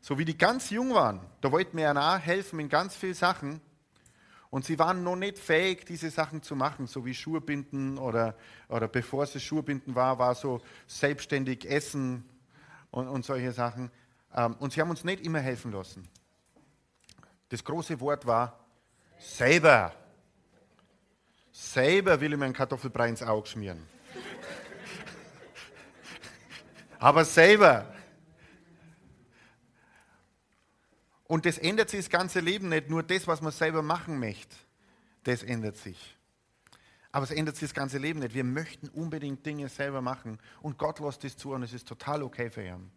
so 0.00 0.18
wie 0.18 0.24
die 0.24 0.38
ganz 0.38 0.70
jung 0.70 0.94
waren, 0.94 1.20
da 1.40 1.50
wollten 1.50 1.76
wir 1.76 1.84
ja 1.84 2.16
auch 2.16 2.18
helfen 2.18 2.60
in 2.60 2.68
ganz 2.68 2.94
vielen 2.94 3.12
Sachen. 3.12 3.60
Und 4.50 4.64
sie 4.64 4.78
waren 4.78 5.02
noch 5.02 5.16
nicht 5.16 5.36
fähig, 5.36 5.84
diese 5.84 6.10
Sachen 6.10 6.42
zu 6.42 6.54
machen, 6.54 6.86
so 6.86 7.04
wie 7.04 7.12
Schuhe 7.12 7.40
binden 7.40 7.98
oder, 7.98 8.36
oder 8.68 8.86
bevor 8.86 9.26
sie 9.26 9.40
Schuhe 9.40 9.64
binden 9.64 9.96
war, 9.96 10.20
war 10.20 10.36
so 10.36 10.62
selbstständig 10.86 11.68
essen 11.68 12.24
und, 12.92 13.08
und 13.08 13.24
solche 13.24 13.50
Sachen. 13.50 13.90
Ähm, 14.32 14.54
und 14.60 14.72
sie 14.72 14.80
haben 14.80 14.90
uns 14.90 15.02
nicht 15.02 15.26
immer 15.26 15.40
helfen 15.40 15.72
lassen. 15.72 16.08
Das 17.52 17.62
große 17.62 18.00
Wort 18.00 18.26
war 18.26 18.58
selber. 19.18 19.94
Selber 21.52 22.18
will 22.18 22.32
ich 22.32 22.38
mir 22.38 22.46
einen 22.46 22.54
Kartoffelbrei 22.54 23.10
ins 23.10 23.22
Auge 23.22 23.46
schmieren. 23.46 23.86
Aber 26.98 27.26
selber. 27.26 27.94
Und 31.24 31.44
das 31.44 31.58
ändert 31.58 31.90
sich 31.90 32.00
das 32.00 32.08
ganze 32.08 32.40
Leben 32.40 32.70
nicht. 32.70 32.88
Nur 32.88 33.02
das, 33.02 33.26
was 33.26 33.42
man 33.42 33.52
selber 33.52 33.82
machen 33.82 34.18
möchte, 34.18 34.56
das 35.24 35.42
ändert 35.42 35.76
sich. 35.76 36.16
Aber 37.10 37.24
es 37.24 37.32
ändert 37.32 37.56
sich 37.56 37.68
das 37.68 37.74
ganze 37.74 37.98
Leben 37.98 38.20
nicht. 38.20 38.32
Wir 38.32 38.44
möchten 38.44 38.88
unbedingt 38.88 39.44
Dinge 39.44 39.68
selber 39.68 40.00
machen. 40.00 40.38
Und 40.62 40.78
Gott 40.78 41.00
lässt 41.00 41.22
das 41.22 41.36
zu 41.36 41.52
und 41.52 41.64
es 41.64 41.74
ist 41.74 41.86
total 41.86 42.22
okay 42.22 42.48
für 42.48 42.64
ihn. 42.64 42.90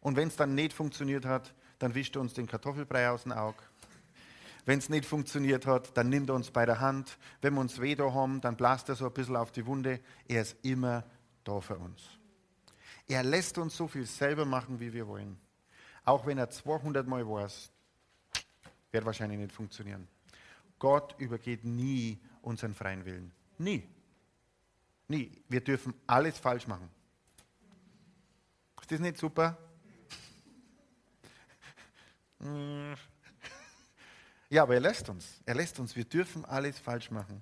Und 0.00 0.16
wenn 0.16 0.26
es 0.26 0.34
dann 0.34 0.56
nicht 0.56 0.72
funktioniert 0.72 1.24
hat, 1.24 1.54
dann 1.80 1.94
wischt 1.94 2.14
er 2.14 2.20
uns 2.20 2.34
den 2.34 2.46
Kartoffelbrei 2.46 3.10
aus 3.10 3.24
dem 3.24 3.32
Auge. 3.32 3.58
Wenn 4.66 4.78
es 4.78 4.88
nicht 4.88 5.06
funktioniert 5.06 5.66
hat, 5.66 5.96
dann 5.96 6.10
nimmt 6.10 6.28
er 6.28 6.36
uns 6.36 6.50
bei 6.50 6.66
der 6.66 6.78
Hand. 6.78 7.18
Wenn 7.40 7.54
wir 7.54 7.60
uns 7.60 7.80
weh 7.80 7.96
da 7.96 8.12
haben, 8.12 8.40
dann 8.40 8.56
blast 8.56 8.88
er 8.88 8.94
so 8.94 9.06
ein 9.06 9.12
bisschen 9.12 9.34
auf 9.34 9.50
die 9.50 9.66
Wunde. 9.66 9.98
Er 10.28 10.42
ist 10.42 10.56
immer 10.62 11.04
da 11.42 11.60
für 11.60 11.76
uns. 11.76 12.02
Er 13.08 13.24
lässt 13.24 13.58
uns 13.58 13.76
so 13.76 13.88
viel 13.88 14.06
selber 14.06 14.44
machen, 14.44 14.78
wie 14.78 14.92
wir 14.92 15.08
wollen. 15.08 15.38
Auch 16.04 16.26
wenn 16.26 16.38
er 16.38 16.50
200 16.50 17.06
Mal 17.06 17.26
weiß, 17.26 17.72
wird 18.92 19.04
wahrscheinlich 19.04 19.38
nicht 19.38 19.52
funktionieren. 19.52 20.06
Gott 20.78 21.14
übergeht 21.18 21.64
nie 21.64 22.18
unseren 22.42 22.74
freien 22.74 23.04
Willen. 23.04 23.32
Nie. 23.58 23.88
Nie. 25.08 25.42
Wir 25.48 25.62
dürfen 25.62 25.94
alles 26.06 26.38
falsch 26.38 26.66
machen. 26.66 26.88
Ist 28.80 28.90
das 28.98 29.00
nicht 29.00 29.18
super? 29.18 29.56
Ja, 34.52 34.64
aber 34.64 34.74
er 34.74 34.80
lässt 34.80 35.08
uns. 35.08 35.40
Er 35.46 35.54
lässt 35.54 35.78
uns. 35.78 35.94
Wir 35.94 36.04
dürfen 36.04 36.44
alles 36.44 36.76
falsch 36.76 37.12
machen. 37.12 37.40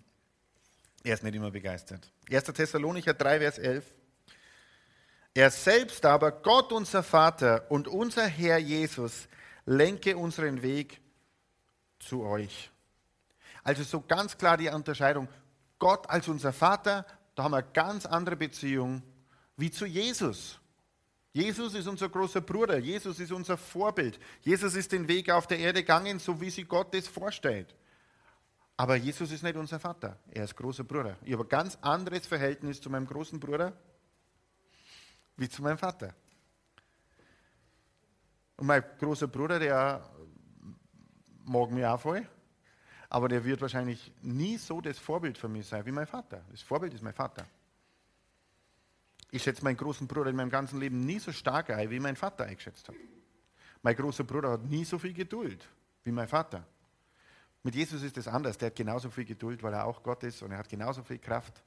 Er 1.03 1.15
ist 1.15 1.23
nicht 1.23 1.35
immer 1.35 1.51
begeistert. 1.51 2.13
1. 2.31 2.45
Thessalonicher 2.45 3.15
3, 3.15 3.39
Vers 3.39 3.59
11. 3.59 3.95
Er 5.33 5.51
selbst 5.51 6.05
aber, 6.05 6.31
Gott 6.31 6.71
unser 6.71 7.03
Vater 7.03 7.71
und 7.71 7.89
unser 7.89 8.27
Herr 8.27 8.59
Jesus, 8.59 9.27
lenke 9.65 10.17
unseren 10.17 10.61
Weg 10.61 11.01
zu 11.99 12.25
euch. 12.25 12.71
Also 13.63 13.85
so 13.85 14.01
ganz 14.01 14.37
klar 14.37 14.57
die 14.57 14.69
Unterscheidung. 14.69 15.29
Gott 15.79 16.11
als 16.11 16.29
unser 16.29 16.53
Vater, 16.53 17.07
da 17.35 17.45
haben 17.45 17.53
wir 17.53 17.59
eine 17.59 17.73
ganz 17.73 18.05
andere 18.05 18.37
Beziehung 18.37 19.03
wie 19.57 19.71
zu 19.71 19.87
Jesus. 19.87 20.61
Jesus 21.33 21.75
ist 21.75 21.87
unser 21.87 22.09
großer 22.09 22.41
Bruder, 22.41 22.79
Jesus 22.79 23.21
ist 23.21 23.33
unser 23.33 23.57
Vorbild. 23.57 24.19
Jesus 24.41 24.75
ist 24.75 24.93
den 24.93 25.07
Weg 25.07 25.31
auf 25.31 25.47
der 25.47 25.59
Erde 25.59 25.83
gegangen, 25.83 26.19
so 26.19 26.41
wie 26.41 26.51
sich 26.51 26.67
Gott 26.67 26.93
das 26.95 27.07
vorstellt. 27.07 27.75
Aber 28.77 28.97
Jesus 28.97 29.31
ist 29.31 29.43
nicht 29.43 29.57
unser 29.57 29.79
Vater, 29.79 30.19
er 30.31 30.45
ist 30.45 30.57
großer 30.57 30.85
Bruder. 30.85 31.17
Ich 31.25 31.33
habe 31.33 31.45
ein 31.45 31.49
ganz 31.49 31.77
anderes 31.81 32.27
Verhältnis 32.27 32.81
zu 32.81 32.89
meinem 32.91 33.07
großen 33.07 33.39
Bruder 33.39 33.73
wie 35.37 35.49
zu 35.49 35.63
meinem 35.63 35.79
Vater. 35.79 36.15
Und 38.57 38.67
mein 38.67 38.83
großer 38.99 39.29
Bruder, 39.29 39.59
der 39.59 40.09
mag 41.45 41.71
mich 41.71 41.85
auch 41.85 42.01
voll, 42.01 42.27
aber 43.09 43.29
der 43.29 43.45
wird 43.45 43.61
wahrscheinlich 43.61 44.13
nie 44.23 44.57
so 44.59 44.81
das 44.81 44.99
Vorbild 44.99 45.39
für 45.39 45.49
mich 45.49 45.67
sein 45.67 45.85
wie 45.87 45.93
mein 45.93 46.07
Vater. 46.07 46.45
Das 46.51 46.63
Vorbild 46.63 46.93
ist 46.95 47.03
mein 47.03 47.15
Vater. 47.15 47.47
Ich 49.31 49.43
schätze 49.43 49.63
meinen 49.63 49.77
großen 49.77 50.07
Bruder 50.07 50.31
in 50.31 50.37
meinem 50.37 50.51
ganzen 50.51 50.81
Leben 50.81 51.01
nie 51.01 51.19
so 51.19 51.33
stark 51.33 51.71
ein, 51.71 51.91
wie 51.91 52.01
mein 52.01 52.17
Vater 52.17 52.45
eingeschätzt 52.45 52.89
hat. 52.89 52.95
Mein 53.83 53.95
großer 53.95 54.25
Bruder 54.25 54.53
hat 54.53 54.65
nie 54.65 54.85
so 54.85 54.99
viel 54.99 55.13
Geduld 55.13 55.69
wie 56.05 56.13
mein 56.13 56.29
Vater. 56.29 56.67
Mit 57.63 57.75
Jesus 57.75 58.03
ist 58.03 58.17
es 58.17 58.27
anders. 58.27 58.57
Der 58.57 58.67
hat 58.67 58.77
genauso 58.77 59.11
viel 59.11 59.25
Geduld, 59.25 59.63
weil 59.63 59.75
er 59.75 59.85
auch 59.85 60.03
Gott 60.03 60.23
ist 60.25 60.43
und 60.43 60.53
er 60.53 60.59
hat 60.59 60.69
genauso 60.69 61.03
viel 61.03 61.19
Kraft. 61.19 61.63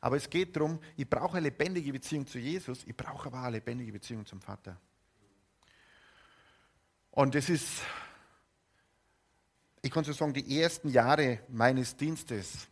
Aber 0.00 0.16
es 0.16 0.28
geht 0.28 0.56
darum, 0.56 0.78
ich 0.96 1.08
brauche 1.08 1.38
eine 1.38 1.48
lebendige 1.48 1.92
Beziehung 1.92 2.26
zu 2.26 2.38
Jesus, 2.38 2.84
ich 2.84 2.96
brauche 2.96 3.28
aber 3.28 3.40
eine 3.40 3.56
lebendige 3.56 3.92
Beziehung 3.92 4.26
zum 4.26 4.40
Vater. 4.40 4.78
Und 7.10 7.34
das 7.34 7.48
ist, 7.48 7.82
ich 9.80 9.90
kann 9.90 10.04
so 10.04 10.12
sagen, 10.12 10.34
die 10.34 10.60
ersten 10.60 10.88
Jahre 10.88 11.40
meines 11.48 11.96
Dienstes 11.96 12.68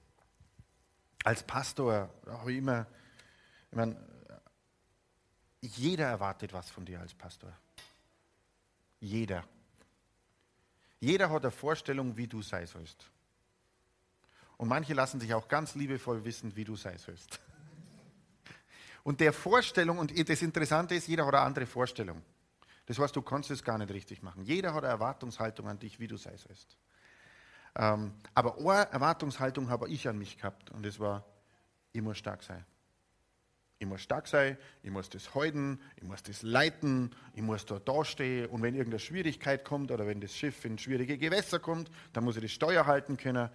als 1.25 1.43
Pastor, 1.43 2.11
habe 2.27 2.53
ich 2.53 2.59
immer, 2.59 2.87
ich 3.71 3.77
meine, 3.77 3.97
jeder 5.67 6.07
erwartet 6.07 6.53
was 6.53 6.71
von 6.71 6.85
dir 6.85 7.01
als 7.01 7.15
Pastor. 7.15 7.53
Jeder. 9.01 9.45
Jeder 11.01 11.31
hat 11.31 11.43
eine 11.43 11.51
Vorstellung, 11.51 12.17
wie 12.17 12.27
du 12.27 12.43
sein 12.43 12.67
sollst. 12.67 13.11
Und 14.57 14.69
manche 14.69 14.95
lassen 14.95 15.21
sich 15.21 15.35
auch 15.35 15.49
ganz 15.49 15.75
liebevoll 15.75 16.25
wissen, 16.25 16.55
wie 16.57 16.65
du 16.65 16.77
sein 16.77 16.99
sollst. 16.99 17.41
Und 19.03 19.21
der 19.21 19.33
Vorstellung, 19.33 19.99
und 19.99 20.29
das 20.29 20.41
Interessante 20.41 20.95
ist, 20.95 21.09
jeder 21.09 21.27
hat 21.27 21.35
eine 21.35 21.43
andere 21.43 21.67
Vorstellung. 21.67 22.23
Das 22.87 22.99
heißt, 22.99 23.15
du 23.15 23.23
kannst 23.23 23.51
es 23.51 23.63
gar 23.63 23.77
nicht 23.79 23.93
richtig 23.93 24.23
machen. 24.23 24.45
Jeder 24.45 24.73
hat 24.73 24.85
eine 24.85 24.93
Erwartungshaltung 24.93 25.69
an 25.69 25.79
dich, 25.79 25.99
wie 25.99 26.07
du 26.07 26.17
sein 26.17 26.37
sollst. 26.39 26.77
Ähm, 27.77 28.15
aber 28.35 28.57
eine 28.59 28.91
Erwartungshaltung 28.93 29.69
habe 29.69 29.89
ich 29.89 30.09
an 30.09 30.17
mich 30.17 30.39
gehabt 30.39 30.71
und 30.71 30.87
das 30.87 31.01
war, 31.01 31.25
ich 31.93 32.03
muss 32.03 32.19
stark 32.19 32.43
sein. 32.43 32.65
Ich 33.79 33.87
muss 33.87 34.03
stark 34.03 34.29
sein, 34.29 34.57
ich 34.83 34.91
muss 34.91 35.11
das 35.11 35.35
halten, 35.35 35.81
ich 35.97 36.05
muss 36.05 36.23
das 36.23 36.43
leiten, 36.43 37.15
ich 37.35 37.43
muss 37.43 37.67
da 37.67 37.79
dastehen 37.79 38.47
und 38.47 38.63
wenn 38.63 38.75
irgendeine 38.75 39.01
Schwierigkeit 39.01 39.65
kommt 39.65 39.91
oder 39.91 40.07
wenn 40.07 40.21
das 40.21 40.35
Schiff 40.35 40.65
in 40.65 40.79
schwierige 40.79 41.19
Gewässer 41.19 41.59
kommt, 41.59 41.91
dann 42.13 42.25
muss 42.25 42.37
ich 42.37 42.43
das 42.43 42.53
Steuer 42.53 42.87
halten 42.87 43.17
können. 43.17 43.51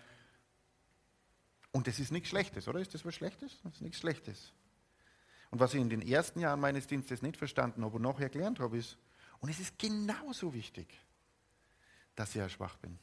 Und 1.71 1.87
das 1.87 1.99
ist 1.99 2.11
nichts 2.11 2.29
Schlechtes, 2.29 2.67
oder? 2.67 2.79
Ist 2.79 2.93
das 2.93 3.05
was 3.05 3.15
Schlechtes? 3.15 3.59
Das 3.63 3.75
ist 3.75 3.81
nichts 3.81 3.99
Schlechtes. 3.99 4.53
Und 5.51 5.59
was 5.59 5.73
ich 5.73 5.81
in 5.81 5.89
den 5.89 6.01
ersten 6.01 6.39
Jahren 6.39 6.59
meines 6.59 6.87
Dienstes 6.87 7.21
nicht 7.21 7.37
verstanden 7.37 7.83
habe 7.83 7.95
und 7.95 8.01
nachher 8.01 8.29
gelernt 8.29 8.59
habe, 8.59 8.77
ist, 8.77 8.97
und 9.39 9.49
es 9.49 9.59
ist 9.59 9.79
genauso 9.79 10.53
wichtig, 10.53 10.87
dass 12.15 12.29
ich 12.29 12.35
ja 12.35 12.49
schwach 12.49 12.75
bin. 12.77 12.99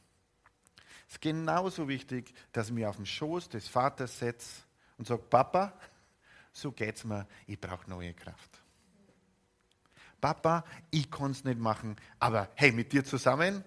Es 1.07 1.13
ist 1.13 1.21
genauso 1.21 1.87
wichtig, 1.87 2.33
dass 2.51 2.67
ich 2.67 2.73
mich 2.73 2.85
auf 2.85 2.97
den 2.97 3.05
Schoß 3.05 3.49
des 3.49 3.67
Vaters 3.67 4.19
setze 4.19 4.63
und 4.97 5.07
sage, 5.07 5.23
Papa, 5.23 5.73
so 6.57 6.71
geht 6.71 6.95
es 6.95 7.03
mir, 7.03 7.27
ich 7.45 7.59
brauche 7.59 7.89
neue 7.89 8.13
Kraft. 8.13 8.61
Papa, 10.19 10.63
ich 10.89 11.09
kann 11.11 11.31
es 11.31 11.43
nicht 11.43 11.59
machen, 11.59 11.95
aber 12.19 12.49
hey, 12.55 12.71
mit 12.71 12.91
dir 12.91 13.05
zusammen, 13.05 13.63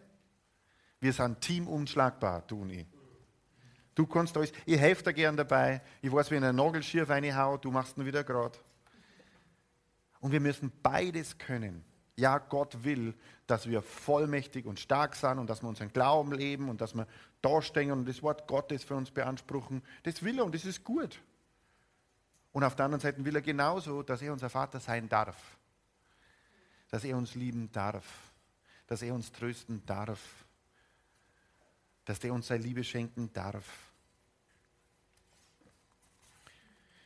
wir 0.99 1.13
sind 1.13 1.41
Team 1.41 1.69
unschlagbar, 1.69 2.43
du 2.47 2.63
und 2.63 2.71
ich. 2.71 2.87
Du 3.95 4.07
kannst 4.07 4.37
alles, 4.37 4.53
ich 4.67 4.79
helfe 4.79 5.05
dir 5.05 5.13
gern 5.13 5.37
dabei. 5.37 5.83
Ich 6.03 6.11
weiß, 6.11 6.31
wie 6.31 6.37
ich 6.37 6.41
Nagel 6.41 6.83
schief 6.83 7.09
reinhau, 7.09 7.59
du 7.59 7.71
machst 7.71 7.97
ihn 7.97 8.07
wieder 8.07 8.25
gerade. 8.25 8.59
Und 10.21 10.33
wir 10.33 10.41
müssen 10.41 10.73
beides 10.83 11.39
können. 11.39 11.85
Ja, 12.17 12.39
Gott 12.39 12.83
will, 12.83 13.15
dass 13.47 13.69
wir 13.69 13.83
vollmächtig 13.83 14.67
und 14.67 14.81
stark 14.81 15.15
sind 15.15 15.39
und 15.39 15.49
dass 15.49 15.63
wir 15.63 15.69
unseren 15.69 15.93
Glauben 15.93 16.33
leben 16.33 16.69
und 16.69 16.81
dass 16.81 16.95
wir 16.95 17.07
dastehen 17.41 17.93
und 17.93 18.07
das 18.07 18.23
Wort 18.23 18.47
Gottes 18.47 18.85
für 18.85 18.97
uns 18.97 19.11
beanspruchen. 19.11 19.83
Das 20.03 20.23
will 20.23 20.39
er 20.39 20.45
und 20.45 20.55
das 20.55 20.65
ist 20.65 20.85
gut. 20.85 21.21
Und 22.52 22.64
auf 22.64 22.75
der 22.75 22.87
anderen 22.87 23.00
Seite 23.00 23.25
will 23.25 23.37
er 23.37 23.42
genauso, 23.42 24.02
dass 24.02 24.23
er 24.23 24.33
unser 24.33 24.50
Vater 24.50 24.80
sein 24.80 25.09
darf. 25.09 25.37
Dass 26.88 27.04
er 27.04 27.16
uns 27.16 27.35
lieben 27.35 27.71
darf. 27.73 28.04
Dass 28.87 29.02
er 29.02 29.14
uns 29.14 29.30
trösten 29.30 29.85
darf 29.87 30.21
dass 32.11 32.19
der 32.19 32.33
uns 32.33 32.49
seine 32.49 32.64
Liebe 32.64 32.83
schenken 32.83 33.33
darf. 33.33 33.92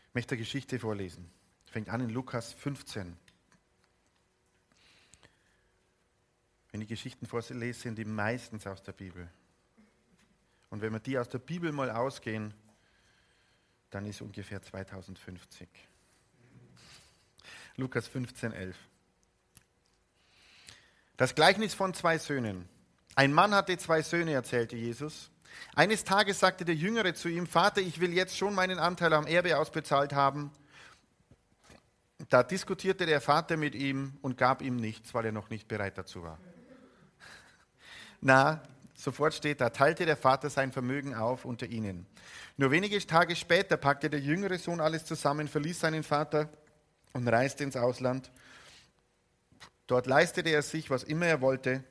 Ich 0.09 0.15
möchte 0.15 0.35
eine 0.35 0.39
Geschichte 0.43 0.79
vorlesen 0.79 1.31
Fängt 1.67 1.91
an 1.91 2.01
in 2.01 2.09
Lukas 2.09 2.55
15. 2.55 3.15
Wenn 6.71 6.81
ich 6.81 6.89
Geschichten 6.89 7.27
vorlese, 7.27 7.81
sind 7.81 7.99
die 7.99 8.07
meistens 8.07 8.67
aus 8.67 8.83
der 8.83 8.93
Bibel. 8.93 9.29
Und 10.71 10.81
wenn 10.81 10.93
wir 10.95 11.01
die 11.01 11.19
aus 11.19 11.29
der 11.29 11.39
Bibel 11.39 11.71
mal 11.71 11.91
ausgehen, 11.91 12.55
dann 13.95 14.07
ist 14.07 14.21
ungefähr 14.21 14.61
2050. 14.61 15.69
Lukas 17.77 18.09
15, 18.09 18.53
11. 18.53 18.77
Das 21.17 21.35
Gleichnis 21.37 21.75
von 21.75 21.95
zwei 21.95 22.19
Söhnen. 22.19 22.69
Ein 23.15 23.33
Mann 23.33 23.55
hatte 23.55 23.79
zwei 23.79 24.03
Söhne, 24.03 24.33
erzählte 24.33 24.75
Jesus. 24.75 25.31
Eines 25.77 26.03
Tages 26.03 26.41
sagte 26.41 26.65
der 26.65 26.75
Jüngere 26.75 27.15
zu 27.15 27.29
ihm, 27.29 27.47
Vater, 27.47 27.81
ich 27.81 28.01
will 28.01 28.13
jetzt 28.13 28.37
schon 28.37 28.55
meinen 28.55 28.81
Anteil 28.81 29.13
am 29.13 29.29
Erbe 29.29 29.57
ausbezahlt 29.57 30.13
haben. 30.13 30.51
Da 32.29 32.43
diskutierte 32.43 33.07
der 33.07 33.21
Vater 33.21 33.57
mit 33.57 33.77
ihm 33.77 34.19
und 34.23 34.37
gab 34.37 34.61
ihm 34.61 34.75
nichts, 34.75 35.15
weil 35.15 35.27
er 35.27 35.33
noch 35.33 35.51
nicht 35.51 35.69
bereit 35.69 35.99
dazu 35.99 36.25
war. 36.25 36.41
Na, 38.21 38.61
sofort 39.05 39.35
steht 39.35 39.61
da, 39.61 39.71
teilte 39.71 40.07
der 40.07 40.17
Vater 40.17 40.51
sein 40.51 40.73
Vermögen 40.73 41.15
auf 41.15 41.45
unter 41.45 41.67
ihnen. 41.67 42.07
Nur 42.57 42.71
wenige 42.71 42.99
Tage 43.07 43.37
später 43.37 43.77
packte 43.77 44.11
der 44.11 44.21
jüngere 44.21 44.59
Sohn 44.59 44.81
alles 44.81 45.05
zusammen, 45.05 45.47
verließ 45.47 45.81
seinen 45.81 46.03
Vater 46.03 46.49
und 47.13 47.29
reiste 47.29 47.63
ins 47.63 47.77
Ausland. 47.77 48.33
Dort 49.87 50.07
leistete 50.07 50.49
er 50.49 50.63
sich, 50.63 50.91
was 50.91 51.05
immer 51.05 51.27
er 51.27 51.41
wollte. 51.41 51.85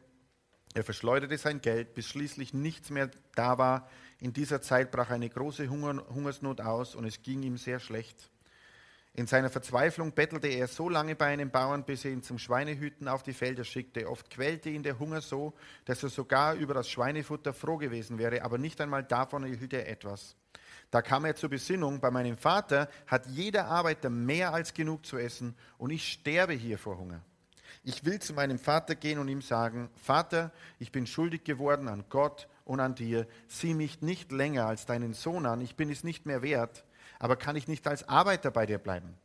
Er 0.73 0.83
verschleuderte 0.83 1.37
sein 1.37 1.61
Geld, 1.61 1.93
bis 1.93 2.07
schließlich 2.07 2.53
nichts 2.53 2.89
mehr 2.89 3.11
da 3.35 3.59
war. 3.59 3.87
In 4.19 4.33
dieser 4.33 4.61
Zeit 4.61 4.91
brach 4.91 5.11
eine 5.11 5.29
große 5.29 5.69
Hunger, 5.69 6.03
Hungersnot 6.09 6.61
aus 6.61 6.95
und 6.95 7.05
es 7.05 7.21
ging 7.21 7.43
ihm 7.43 7.57
sehr 7.57 7.79
schlecht. 7.79 8.31
In 9.15 9.27
seiner 9.27 9.51
Verzweiflung 9.51 10.11
bettelte 10.11 10.47
er 10.47 10.67
so 10.67 10.89
lange 10.89 11.15
bei 11.15 11.27
einem 11.27 11.51
Bauern, 11.51 11.85
bis 11.85 12.03
er 12.03 12.11
ihn 12.11 12.23
zum 12.23 12.39
Schweinehüten 12.39 13.07
auf 13.07 13.21
die 13.21 13.33
Felder 13.33 13.63
schickte. 13.63 14.09
Oft 14.09 14.31
quälte 14.31 14.71
ihn 14.71 14.81
der 14.81 14.97
Hunger 14.97 15.21
so, 15.21 15.53
dass 15.85 16.01
er 16.01 16.09
sogar 16.09 16.55
über 16.55 16.73
das 16.73 16.89
Schweinefutter 16.89 17.53
froh 17.53 17.77
gewesen 17.77 18.17
wäre, 18.17 18.41
aber 18.41 18.57
nicht 18.57 18.81
einmal 18.81 19.03
davon 19.03 19.43
erhielt 19.43 19.73
er 19.73 19.87
etwas. 19.87 20.35
Da 20.89 21.03
kam 21.03 21.25
er 21.25 21.35
zur 21.35 21.49
Besinnung, 21.49 21.99
bei 21.99 22.09
meinem 22.09 22.37
Vater 22.37 22.89
hat 23.05 23.27
jeder 23.27 23.65
Arbeiter 23.65 24.09
mehr 24.09 24.51
als 24.51 24.73
genug 24.73 25.05
zu 25.05 25.19
essen 25.19 25.55
und 25.77 25.91
ich 25.91 26.11
sterbe 26.11 26.53
hier 26.53 26.79
vor 26.79 26.97
Hunger. 26.97 27.21
Ich 27.83 28.05
will 28.05 28.19
zu 28.19 28.33
meinem 28.33 28.57
Vater 28.57 28.95
gehen 28.95 29.19
und 29.19 29.27
ihm 29.27 29.41
sagen, 29.43 29.91
Vater, 29.95 30.51
ich 30.79 30.91
bin 30.91 31.05
schuldig 31.05 31.43
geworden 31.43 31.87
an 31.87 32.05
Gott 32.09 32.47
und 32.65 32.79
an 32.79 32.95
dir. 32.95 33.27
Sieh 33.47 33.75
mich 33.75 34.01
nicht 34.01 34.31
länger 34.31 34.65
als 34.65 34.87
deinen 34.87 35.13
Sohn 35.13 35.45
an, 35.45 35.61
ich 35.61 35.75
bin 35.75 35.91
es 35.91 36.03
nicht 36.03 36.25
mehr 36.25 36.41
wert 36.41 36.83
aber 37.23 37.37
kann 37.37 37.55
ich 37.55 37.69
nicht 37.69 37.87
als 37.87 38.09
Arbeiter 38.09 38.51
bei 38.51 38.65
dir 38.65 38.79
bleiben? 38.79 39.15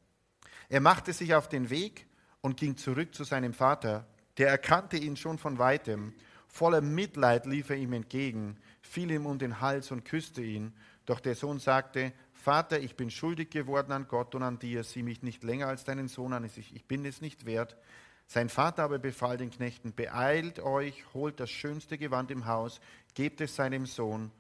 Er 0.69 0.81
machte 0.81 1.12
sich 1.12 1.35
auf 1.35 1.49
den 1.49 1.69
Weg 1.69 2.07
und 2.40 2.57
ging 2.57 2.76
zurück 2.76 3.12
zu 3.12 3.25
seinem 3.25 3.52
Vater. 3.52 4.07
Der 4.37 4.49
erkannte 4.49 4.97
ihn 4.97 5.17
schon 5.17 5.37
von 5.37 5.59
weitem. 5.59 6.14
Voller 6.47 6.81
Mitleid 6.81 7.45
lief 7.45 7.71
er 7.71 7.76
ihm 7.76 7.93
entgegen, 7.93 8.57
fiel 8.83 9.11
ihm 9.11 9.26
um 9.26 9.40
den 9.40 9.61
Hals 9.61 9.90
und 9.90 10.05
küsste 10.05 10.43
ihn. 10.43 10.75
Doch 11.07 11.19
der 11.19 11.35
Sohn 11.35 11.59
sagte, 11.59 12.12
Vater, 12.35 12.78
ich 12.78 12.95
bin 12.95 13.11
schuldig 13.11 13.50
geworden 13.50 13.90
an 13.90 14.07
Gott 14.07 14.33
und 14.37 14.45
an 14.45 14.61
dir, 14.61 14.85
sieh 14.85 15.02
mich 15.02 15.25
nicht 15.25 15.43
länger 15.43 15.67
als 15.67 15.83
deinen 15.83 16.07
Sohn 16.07 16.33
an, 16.33 16.45
ich 16.45 16.85
bin 16.85 17.05
es 17.05 17.21
nicht 17.21 17.47
wert. 17.47 17.76
Sein 18.28 18.49
Vater 18.49 18.85
aber 18.85 19.00
befahl 19.00 19.38
den 19.38 19.50
Knechten, 19.50 19.93
beeilt 19.93 20.61
euch, 20.61 21.05
holt 21.14 21.40
das 21.40 21.50
schönste 21.50 21.99
Gewand 21.99 22.31
im 22.31 22.47
Haus, 22.47 22.81
gebt 23.14 23.40
es 23.40 23.57
seinem 23.57 23.87
Sohn, 23.87 24.31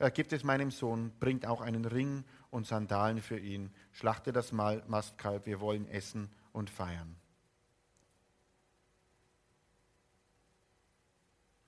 äh, 0.00 0.10
gebt 0.10 0.34
es 0.34 0.44
meinem 0.44 0.70
Sohn, 0.70 1.12
bringt 1.18 1.46
auch 1.46 1.62
einen 1.62 1.86
Ring 1.86 2.22
und 2.50 2.66
Sandalen 2.66 3.20
für 3.20 3.38
ihn. 3.38 3.72
Schlachte 3.92 4.32
das 4.32 4.52
Mastkalb, 4.52 5.46
wir 5.46 5.60
wollen 5.60 5.88
essen 5.88 6.30
und 6.52 6.70
feiern. 6.70 7.16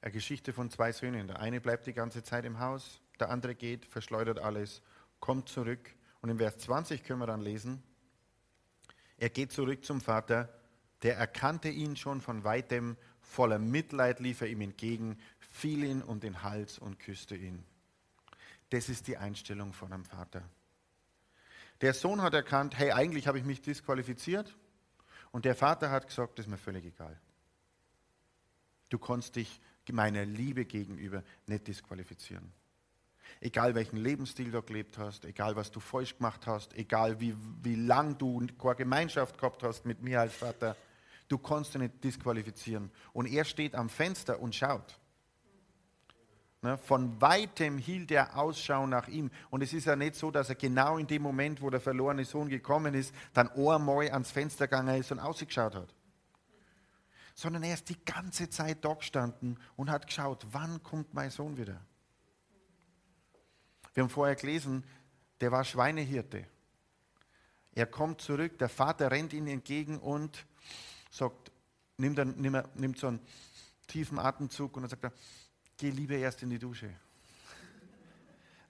Eine 0.01 0.13
Geschichte 0.13 0.53
von 0.53 0.71
zwei 0.71 0.93
Söhnen. 0.93 1.27
Der 1.27 1.41
eine 1.41 1.61
bleibt 1.61 1.87
die 1.87 1.93
ganze 1.93 2.23
Zeit 2.23 2.45
im 2.45 2.61
Haus, 2.61 3.01
der 3.19 3.31
andere 3.31 3.55
geht, 3.55 3.85
verschleudert 3.85 4.39
alles, 4.39 4.83
kommt 5.21 5.49
zurück. 5.49 5.95
Und 6.21 6.31
im 6.31 6.39
Vers 6.39 6.59
20 6.59 7.05
können 7.05 7.21
wir 7.21 7.27
dann 7.27 7.41
lesen, 7.41 7.83
er 9.19 9.31
geht 9.31 9.53
zurück 9.53 9.85
zum 9.85 10.01
Vater, 10.01 10.49
der 11.03 11.17
erkannte 11.17 11.69
ihn 11.69 11.97
schon 11.97 12.21
von 12.21 12.45
weitem, 12.45 12.97
voller 13.21 13.59
Mitleid 13.59 14.21
lief 14.21 14.41
er 14.41 14.49
ihm 14.49 14.61
entgegen, 14.61 15.19
fiel 15.39 15.85
ihn 15.85 16.03
um 16.03 16.21
den 16.21 16.43
Hals 16.43 16.79
und 16.79 16.99
küsste 17.01 17.37
ihn. 17.37 17.65
Das 18.71 18.89
ist 18.89 19.09
die 19.09 19.17
Einstellung 19.17 19.73
von 19.73 19.93
einem 19.93 20.05
Vater. 20.05 20.49
Der 21.81 21.95
Sohn 21.95 22.23
hat 22.23 22.35
erkannt, 22.35 22.77
hey, 22.77 22.93
eigentlich 22.93 23.27
habe 23.27 23.39
ich 23.39 23.45
mich 23.45 23.63
disqualifiziert. 23.63 24.57
Und 25.31 25.45
der 25.45 25.55
Vater 25.55 25.91
hat 25.91 26.09
gesagt, 26.09 26.39
das 26.39 26.47
ist 26.47 26.51
mir 26.51 26.59
völlig 26.59 26.85
egal. 26.85 27.19
Du 28.89 28.99
kannst 28.99 29.37
dich 29.37 29.61
meiner 29.93 30.25
Liebe 30.25 30.65
gegenüber 30.65 31.23
nicht 31.47 31.67
disqualifizieren. 31.67 32.53
Egal 33.41 33.75
welchen 33.75 33.99
Lebensstil 33.99 34.51
du 34.51 34.63
gelebt 34.63 34.99
hast, 34.99 35.25
egal 35.25 35.55
was 35.55 35.71
du 35.71 35.81
falsch 35.81 36.17
gemacht 36.17 36.47
hast, 36.47 36.75
egal 36.75 37.21
wie, 37.21 37.35
wie 37.63 37.77
lang 37.77 38.19
du 38.19 38.47
keine 38.61 38.77
Gemeinschaft 38.77 39.39
gehabt 39.39 39.63
hast 39.63 39.85
mit 39.85 40.03
mir 40.03 40.21
als 40.21 40.35
Vater, 40.35 40.77
du 41.29 41.39
kannst 41.39 41.75
dich 41.75 41.83
nicht 41.83 42.03
disqualifizieren. 42.03 42.91
Und 43.13 43.27
er 43.27 43.45
steht 43.45 43.75
am 43.75 43.89
Fenster 43.89 44.41
und 44.41 44.55
schaut. 44.55 44.98
Ne, 46.69 46.77
von 46.77 47.19
weitem 47.19 47.79
hielt 47.79 48.11
er 48.11 48.37
Ausschau 48.37 48.87
nach 48.87 49.09
ihm. 49.09 49.31
Und 49.49 49.63
es 49.63 49.73
ist 49.73 49.87
ja 49.87 49.97
nicht 49.97 50.17
so, 50.17 50.31
dass 50.31 50.51
er 50.51 50.55
genau 50.55 50.99
in 50.99 51.07
dem 51.07 51.23
Moment, 51.23 51.63
wo 51.63 51.71
der 51.71 51.81
verlorene 51.81 52.27
Sohn 52.27 52.51
gekommen 52.51 52.93
ist, 52.93 53.15
dann 53.33 53.49
einmal 53.53 54.11
ans 54.11 54.31
Fenster 54.31 54.67
gegangen 54.67 55.01
ist 55.01 55.11
und 55.11 55.19
ausgeschaut 55.19 55.75
hat. 55.75 55.95
Sondern 57.35 57.63
er 57.63 57.73
ist 57.73 57.89
die 57.89 58.05
ganze 58.05 58.51
Zeit 58.51 58.85
da 58.85 58.93
gestanden 58.93 59.59
und 59.77 59.89
hat 59.89 60.09
geschaut, 60.09 60.47
wann 60.51 60.83
kommt 60.83 61.15
mein 61.15 61.31
Sohn 61.31 61.57
wieder. 61.57 61.81
Wir 63.95 64.03
haben 64.03 64.11
vorher 64.11 64.37
gelesen, 64.37 64.85
der 65.41 65.51
war 65.51 65.65
Schweinehirte. 65.65 66.45
Er 67.73 67.87
kommt 67.87 68.21
zurück, 68.21 68.59
der 68.59 68.69
Vater 68.69 69.11
rennt 69.11 69.33
ihm 69.33 69.47
entgegen 69.47 69.99
und 70.01 70.45
sagt, 71.11 71.51
nimmt, 71.97 72.19
nimmt, 72.37 72.77
nimmt 72.77 72.99
so 72.99 73.07
einen 73.07 73.21
tiefen 73.87 74.19
Atemzug 74.19 74.77
und 74.77 74.83
dann 74.83 74.91
sagt 74.91 75.05
er, 75.05 75.13
geh 75.79 75.91
lieber 75.91 76.17
erst 76.17 76.43
in 76.43 76.51
die 76.51 76.59
Dusche. 76.59 76.95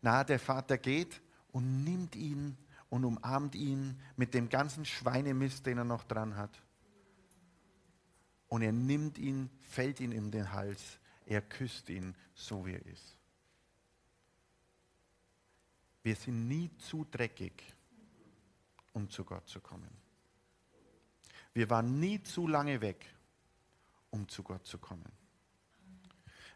Na, 0.01 0.23
der 0.23 0.39
Vater 0.39 0.79
geht 0.79 1.21
und 1.51 1.83
nimmt 1.83 2.15
ihn 2.15 2.57
und 2.91 3.05
umarmt 3.05 3.55
ihn 3.55 3.99
mit 4.17 4.35
dem 4.35 4.49
ganzen 4.49 4.85
Schweinemist, 4.85 5.67
den 5.67 5.79
er 5.79 5.85
noch 5.85 6.05
dran 6.05 6.37
hat. 6.37 6.63
Und 8.49 8.63
er 8.63 8.73
nimmt 8.73 9.19
ihn, 9.19 9.51
fällt 9.61 10.01
ihn 10.01 10.13
in 10.13 10.31
den 10.31 10.53
Hals, 10.53 11.01
er 11.27 11.43
küsst 11.43 11.91
ihn, 11.91 12.15
so 12.35 12.65
wie 12.65 12.75
er 12.75 12.87
ist. 12.87 13.17
Wir 16.03 16.15
sind 16.15 16.49
nie 16.49 16.71
zu 16.79 17.05
dreckig, 17.11 17.53
um 18.93 19.11
zu 19.11 19.25
Gott 19.25 19.49
zu 19.49 19.61
kommen. 19.61 19.91
Wir 21.53 21.69
waren 21.69 21.99
nie 21.99 22.23
zu 22.23 22.47
lange 22.47 22.81
weg, 22.81 23.05
um 24.11 24.29
zu 24.29 24.43
Gott 24.43 24.65
zu 24.65 24.79
kommen. 24.79 25.11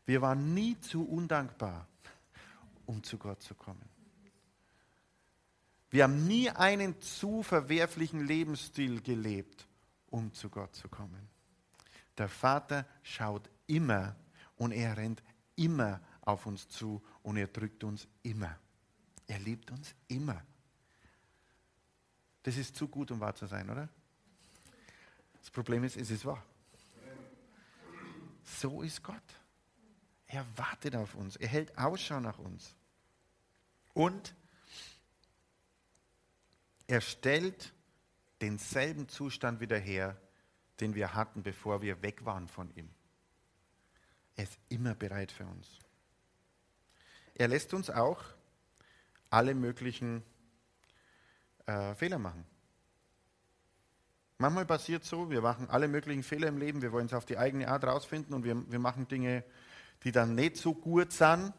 Wir 0.04 0.20
waren 0.20 0.54
nie 0.54 0.78
zu 0.80 1.04
undankbar, 1.04 1.86
um 2.86 3.02
zu 3.02 3.18
Gott 3.18 3.42
zu 3.42 3.54
kommen. 3.54 3.88
Wir 5.90 6.04
haben 6.04 6.26
nie 6.26 6.48
einen 6.50 7.00
zu 7.00 7.42
verwerflichen 7.42 8.26
Lebensstil 8.26 9.02
gelebt, 9.02 9.68
um 10.06 10.32
zu 10.32 10.48
Gott 10.48 10.74
zu 10.74 10.88
kommen. 10.88 11.28
Der 12.16 12.28
Vater 12.28 12.86
schaut 13.02 13.50
immer 13.66 14.16
und 14.56 14.72
er 14.72 14.96
rennt 14.96 15.22
immer 15.56 16.00
auf 16.22 16.46
uns 16.46 16.68
zu 16.68 17.02
und 17.22 17.36
er 17.36 17.48
drückt 17.48 17.84
uns 17.84 18.08
immer. 18.22 18.58
Er 19.26 19.38
liebt 19.38 19.70
uns 19.70 19.94
immer. 20.08 20.42
Das 22.42 22.56
ist 22.56 22.74
zu 22.74 22.88
gut, 22.88 23.10
um 23.10 23.20
wahr 23.20 23.34
zu 23.34 23.46
sein, 23.46 23.68
oder? 23.70 23.88
Das 25.40 25.50
Problem 25.50 25.84
ist, 25.84 25.96
es 25.96 26.10
ist 26.10 26.24
wahr. 26.24 26.42
So 28.44 28.82
ist 28.82 29.02
Gott. 29.02 29.41
Er 30.32 30.46
wartet 30.56 30.96
auf 30.96 31.14
uns. 31.14 31.36
Er 31.36 31.48
hält 31.48 31.76
Ausschau 31.76 32.18
nach 32.18 32.38
uns. 32.38 32.74
Und 33.92 34.34
er 36.86 37.02
stellt 37.02 37.74
denselben 38.40 39.10
Zustand 39.10 39.60
wieder 39.60 39.78
her, 39.78 40.16
den 40.80 40.94
wir 40.94 41.14
hatten, 41.14 41.42
bevor 41.42 41.82
wir 41.82 42.00
weg 42.00 42.24
waren 42.24 42.48
von 42.48 42.74
ihm. 42.74 42.88
Er 44.34 44.44
ist 44.44 44.58
immer 44.70 44.94
bereit 44.94 45.30
für 45.30 45.44
uns. 45.44 45.78
Er 47.34 47.48
lässt 47.48 47.74
uns 47.74 47.90
auch 47.90 48.24
alle 49.28 49.54
möglichen 49.54 50.22
äh, 51.66 51.94
Fehler 51.94 52.18
machen. 52.18 52.46
Manchmal 54.38 54.64
passiert 54.64 55.04
so, 55.04 55.30
wir 55.30 55.42
machen 55.42 55.68
alle 55.68 55.88
möglichen 55.88 56.22
Fehler 56.22 56.48
im 56.48 56.56
Leben, 56.56 56.80
wir 56.80 56.90
wollen 56.90 57.06
es 57.06 57.12
auf 57.12 57.26
die 57.26 57.36
eigene 57.36 57.68
Art 57.68 57.84
rausfinden 57.84 58.34
und 58.34 58.44
wir, 58.44 58.70
wir 58.72 58.78
machen 58.78 59.06
Dinge, 59.06 59.44
die 60.04 60.12
dann 60.12 60.34
nicht 60.34 60.56
so 60.56 60.74
gut 60.74 61.12
sind. 61.12 61.52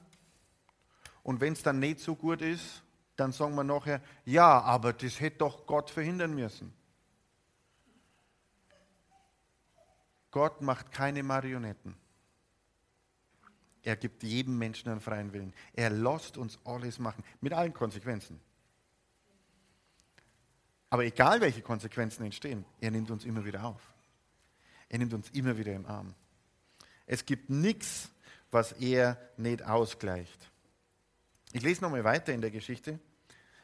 Und 1.23 1.41
wenn 1.41 1.53
es 1.53 1.63
dann 1.63 1.79
nicht 1.79 1.99
so 1.99 2.15
gut 2.15 2.41
ist, 2.41 2.83
dann 3.15 3.31
sagen 3.31 3.55
wir 3.55 3.63
nachher, 3.63 4.01
ja, 4.25 4.61
aber 4.61 4.93
das 4.93 5.19
hätte 5.19 5.39
doch 5.39 5.65
Gott 5.65 5.89
verhindern 5.89 6.33
müssen. 6.33 6.73
Gott 10.31 10.61
macht 10.61 10.91
keine 10.91 11.21
Marionetten. 11.21 11.95
Er 13.83 13.95
gibt 13.97 14.23
jedem 14.23 14.57
Menschen 14.57 14.89
einen 14.89 15.01
freien 15.01 15.31
Willen. 15.33 15.53
Er 15.73 15.89
lässt 15.89 16.37
uns 16.37 16.57
alles 16.63 16.99
machen, 16.99 17.23
mit 17.41 17.53
allen 17.53 17.73
Konsequenzen. 17.73 18.39
Aber 20.89 21.05
egal, 21.05 21.41
welche 21.41 21.61
Konsequenzen 21.61 22.23
entstehen, 22.23 22.65
er 22.79 22.91
nimmt 22.91 23.11
uns 23.11 23.25
immer 23.25 23.43
wieder 23.45 23.63
auf. 23.63 23.93
Er 24.89 24.99
nimmt 24.99 25.13
uns 25.13 25.29
immer 25.31 25.57
wieder 25.57 25.73
im 25.73 25.85
Arm. 25.85 26.13
Es 27.05 27.25
gibt 27.25 27.49
nichts, 27.49 28.09
was 28.53 28.71
er 28.73 29.17
nicht 29.37 29.63
ausgleicht. 29.63 30.49
Ich 31.51 31.61
lese 31.61 31.81
nochmal 31.81 32.03
weiter 32.03 32.33
in 32.33 32.41
der 32.41 32.51
Geschichte. 32.51 32.99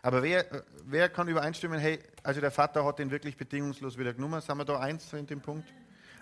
Aber 0.02 0.23
wer, 0.23 0.45
wer 0.86 1.10
kann 1.10 1.28
übereinstimmen, 1.28 1.80
hey, 1.80 1.99
also 2.23 2.39
der 2.39 2.52
Vater 2.52 2.86
hat 2.86 2.99
den 2.99 3.12
wirklich 3.12 3.36
bedingungslos 3.36 3.97
wieder 3.97 4.13
genommen? 4.13 4.39
Sind 4.41 4.58
wir 4.58 4.65
da 4.65 4.80
eins 4.80 5.12
in 5.13 5.28
dem 5.28 5.41
Punkt? 5.41 5.67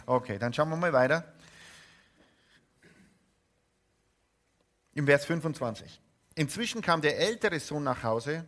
Okay, 0.05 0.39
dann 0.39 0.53
schauen 0.53 0.69
wir 0.69 0.77
mal 0.77 0.93
weiter. 0.93 1.33
Im 4.93 5.05
Vers 5.05 5.25
25. 5.25 6.01
Inzwischen 6.35 6.81
kam 6.81 7.01
der 7.01 7.19
ältere 7.19 7.59
Sohn 7.59 7.83
nach 7.83 8.01
Hause. 8.03 8.45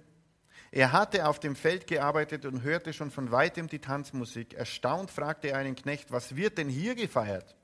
Er 0.71 0.91
hatte 0.91 1.27
auf 1.27 1.39
dem 1.39 1.55
Feld 1.55 1.85
gearbeitet 1.85 2.45
und 2.45 2.63
hörte 2.63 2.93
schon 2.93 3.11
von 3.11 3.31
weitem 3.31 3.67
die 3.67 3.79
Tanzmusik. 3.79 4.53
Erstaunt 4.53 5.11
fragte 5.11 5.49
er 5.49 5.57
einen 5.57 5.75
Knecht, 5.75 6.11
was 6.11 6.35
wird 6.35 6.57
denn 6.57 6.69
hier 6.69 6.95
gefeiert? 6.95 7.55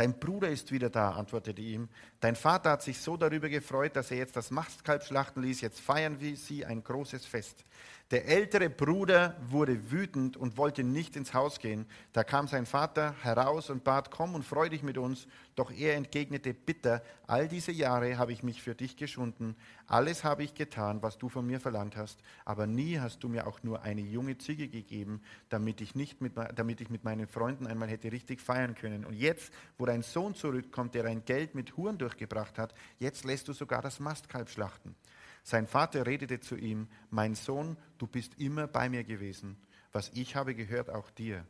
Dein 0.00 0.18
Bruder 0.18 0.48
ist 0.48 0.72
wieder 0.72 0.88
da, 0.88 1.10
antwortete 1.10 1.60
ihm. 1.60 1.90
Dein 2.20 2.34
Vater 2.34 2.70
hat 2.70 2.80
sich 2.82 2.98
so 3.00 3.18
darüber 3.18 3.50
gefreut, 3.50 3.96
dass 3.96 4.10
er 4.10 4.16
jetzt 4.16 4.34
das 4.34 4.50
Mastkalb 4.50 5.04
schlachten 5.04 5.42
ließ. 5.42 5.60
Jetzt 5.60 5.78
feiern 5.78 6.20
wir 6.20 6.38
sie 6.38 6.64
ein 6.64 6.82
großes 6.82 7.26
Fest. 7.26 7.66
Der 8.10 8.26
ältere 8.26 8.68
Bruder 8.68 9.36
wurde 9.40 9.92
wütend 9.92 10.36
und 10.36 10.56
wollte 10.56 10.82
nicht 10.82 11.14
ins 11.14 11.32
Haus 11.32 11.60
gehen. 11.60 11.86
Da 12.12 12.24
kam 12.24 12.48
sein 12.48 12.66
Vater 12.66 13.14
heraus 13.22 13.70
und 13.70 13.84
bat, 13.84 14.10
komm 14.10 14.34
und 14.34 14.44
freu 14.44 14.68
dich 14.68 14.82
mit 14.82 14.98
uns. 14.98 15.28
Doch 15.54 15.70
er 15.70 15.94
entgegnete 15.94 16.52
bitter, 16.52 17.04
all 17.28 17.46
diese 17.46 17.70
Jahre 17.70 18.18
habe 18.18 18.32
ich 18.32 18.42
mich 18.42 18.62
für 18.62 18.74
dich 18.74 18.96
geschunden. 18.96 19.54
Alles 19.86 20.24
habe 20.24 20.42
ich 20.42 20.54
getan, 20.54 21.02
was 21.02 21.18
du 21.18 21.28
von 21.28 21.46
mir 21.46 21.60
verlangt 21.60 21.96
hast. 21.96 22.18
Aber 22.44 22.66
nie 22.66 22.98
hast 22.98 23.22
du 23.22 23.28
mir 23.28 23.46
auch 23.46 23.62
nur 23.62 23.82
eine 23.82 24.00
junge 24.00 24.36
Ziege 24.38 24.66
gegeben, 24.66 25.22
damit 25.48 25.80
ich, 25.80 25.94
nicht 25.94 26.20
mit, 26.20 26.32
damit 26.56 26.80
ich 26.80 26.90
mit 26.90 27.04
meinen 27.04 27.28
Freunden 27.28 27.68
einmal 27.68 27.88
hätte 27.88 28.10
richtig 28.10 28.40
feiern 28.40 28.74
können. 28.74 29.04
Und 29.04 29.14
jetzt, 29.14 29.52
wo 29.78 29.86
dein 29.86 30.02
Sohn 30.02 30.34
zurückkommt, 30.34 30.96
der 30.96 31.04
dein 31.04 31.24
Geld 31.24 31.54
mit 31.54 31.76
Huren 31.76 31.96
durchgebracht 31.96 32.58
hat, 32.58 32.74
jetzt 32.98 33.24
lässt 33.24 33.46
du 33.46 33.52
sogar 33.52 33.82
das 33.82 34.00
Mastkalb 34.00 34.50
schlachten. 34.50 34.96
Sein 35.42 35.66
Vater 35.66 36.06
redete 36.06 36.40
zu 36.40 36.56
ihm, 36.56 36.88
mein 37.10 37.34
Sohn, 37.34 37.76
du 37.98 38.06
bist 38.06 38.38
immer 38.38 38.66
bei 38.66 38.88
mir 38.88 39.04
gewesen. 39.04 39.56
Was 39.92 40.10
ich 40.14 40.36
habe 40.36 40.54
gehört, 40.54 40.90
auch 40.90 41.10
dir. 41.10 41.44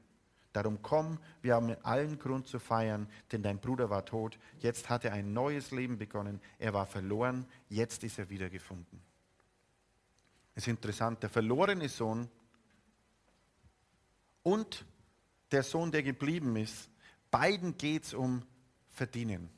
Darum 0.52 0.82
komm, 0.82 1.18
wir 1.42 1.54
haben 1.54 1.76
allen 1.84 2.18
Grund 2.18 2.48
zu 2.48 2.58
feiern, 2.58 3.08
denn 3.30 3.42
dein 3.42 3.60
Bruder 3.60 3.88
war 3.88 4.04
tot, 4.04 4.38
jetzt 4.58 4.88
hat 4.88 5.04
er 5.04 5.12
ein 5.12 5.32
neues 5.32 5.70
Leben 5.70 5.96
begonnen, 5.96 6.40
er 6.58 6.74
war 6.74 6.86
verloren, 6.86 7.46
jetzt 7.68 8.02
ist 8.02 8.18
er 8.18 8.30
wiedergefunden. 8.30 9.00
Es 10.54 10.64
ist 10.64 10.68
interessant, 10.68 11.22
der 11.22 11.30
verlorene 11.30 11.88
Sohn 11.88 12.28
und 14.42 14.84
der 15.52 15.62
Sohn, 15.62 15.92
der 15.92 16.02
geblieben 16.02 16.56
ist, 16.56 16.90
beiden 17.30 17.76
geht 17.76 18.04
es 18.04 18.14
um 18.14 18.42
Verdienen. 18.88 19.50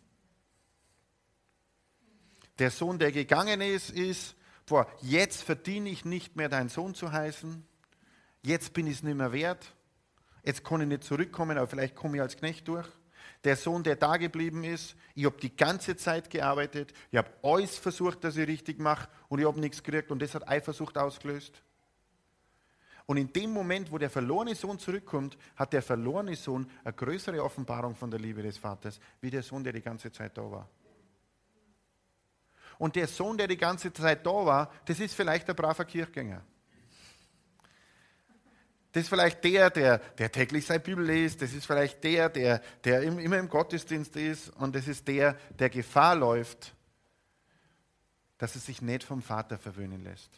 Der 2.58 2.70
Sohn, 2.70 2.98
der 2.98 3.12
gegangen 3.12 3.60
ist, 3.60 3.90
ist, 3.90 4.36
boah, 4.66 4.86
jetzt 5.00 5.42
verdiene 5.42 5.90
ich 5.90 6.04
nicht 6.04 6.36
mehr 6.36 6.48
dein 6.48 6.68
Sohn 6.68 6.94
zu 6.94 7.12
heißen, 7.12 7.64
jetzt 8.42 8.72
bin 8.72 8.86
ich 8.86 8.94
es 8.94 9.02
nicht 9.02 9.16
mehr 9.16 9.32
wert, 9.32 9.74
jetzt 10.44 10.64
kann 10.64 10.80
ich 10.80 10.88
nicht 10.88 11.04
zurückkommen, 11.04 11.56
aber 11.56 11.66
vielleicht 11.66 11.94
komme 11.94 12.16
ich 12.16 12.22
als 12.22 12.36
Knecht 12.36 12.68
durch. 12.68 12.88
Der 13.44 13.56
Sohn, 13.56 13.82
der 13.82 13.96
da 13.96 14.18
geblieben 14.18 14.62
ist, 14.62 14.94
ich 15.14 15.24
habe 15.24 15.36
die 15.40 15.56
ganze 15.56 15.96
Zeit 15.96 16.30
gearbeitet, 16.30 16.92
ich 17.10 17.18
habe 17.18 17.30
alles 17.42 17.76
versucht, 17.76 18.22
dass 18.22 18.36
ich 18.36 18.46
richtig 18.46 18.78
mache 18.78 19.08
und 19.28 19.40
ich 19.40 19.46
habe 19.46 19.58
nichts 19.58 19.82
gekriegt 19.82 20.10
und 20.10 20.22
das 20.22 20.34
hat 20.34 20.48
Eifersucht 20.48 20.96
ausgelöst. 20.96 21.62
Und 23.06 23.16
in 23.16 23.32
dem 23.32 23.50
Moment, 23.52 23.90
wo 23.90 23.98
der 23.98 24.10
verlorene 24.10 24.54
Sohn 24.54 24.78
zurückkommt, 24.78 25.36
hat 25.56 25.72
der 25.72 25.82
verlorene 25.82 26.36
Sohn 26.36 26.70
eine 26.84 26.92
größere 26.92 27.42
Offenbarung 27.42 27.96
von 27.96 28.10
der 28.10 28.20
Liebe 28.20 28.42
des 28.42 28.58
Vaters, 28.58 29.00
wie 29.20 29.30
der 29.30 29.42
Sohn, 29.42 29.64
der 29.64 29.72
die 29.72 29.82
ganze 29.82 30.12
Zeit 30.12 30.38
da 30.38 30.48
war. 30.48 30.68
Und 32.78 32.96
der 32.96 33.06
Sohn, 33.06 33.38
der 33.38 33.48
die 33.48 33.56
ganze 33.56 33.92
Zeit 33.92 34.26
da 34.26 34.30
war, 34.30 34.72
das 34.84 35.00
ist 35.00 35.14
vielleicht 35.14 35.48
ein 35.48 35.56
braver 35.56 35.84
Kirchgänger. 35.84 36.42
Das 38.92 39.04
ist 39.04 39.08
vielleicht 39.08 39.42
der, 39.42 39.70
der, 39.70 39.98
der 39.98 40.30
täglich 40.30 40.66
seine 40.66 40.80
Bibel 40.80 41.04
liest. 41.04 41.40
Das 41.40 41.54
ist 41.54 41.64
vielleicht 41.64 42.04
der, 42.04 42.28
der, 42.28 42.60
der 42.84 43.02
immer 43.02 43.38
im 43.38 43.48
Gottesdienst 43.48 44.14
ist. 44.16 44.50
Und 44.50 44.74
das 44.76 44.86
ist 44.86 45.08
der, 45.08 45.34
der 45.58 45.70
Gefahr 45.70 46.14
läuft, 46.14 46.74
dass 48.36 48.54
er 48.54 48.60
sich 48.60 48.82
nicht 48.82 49.02
vom 49.02 49.22
Vater 49.22 49.58
verwöhnen 49.58 50.04
lässt. 50.04 50.30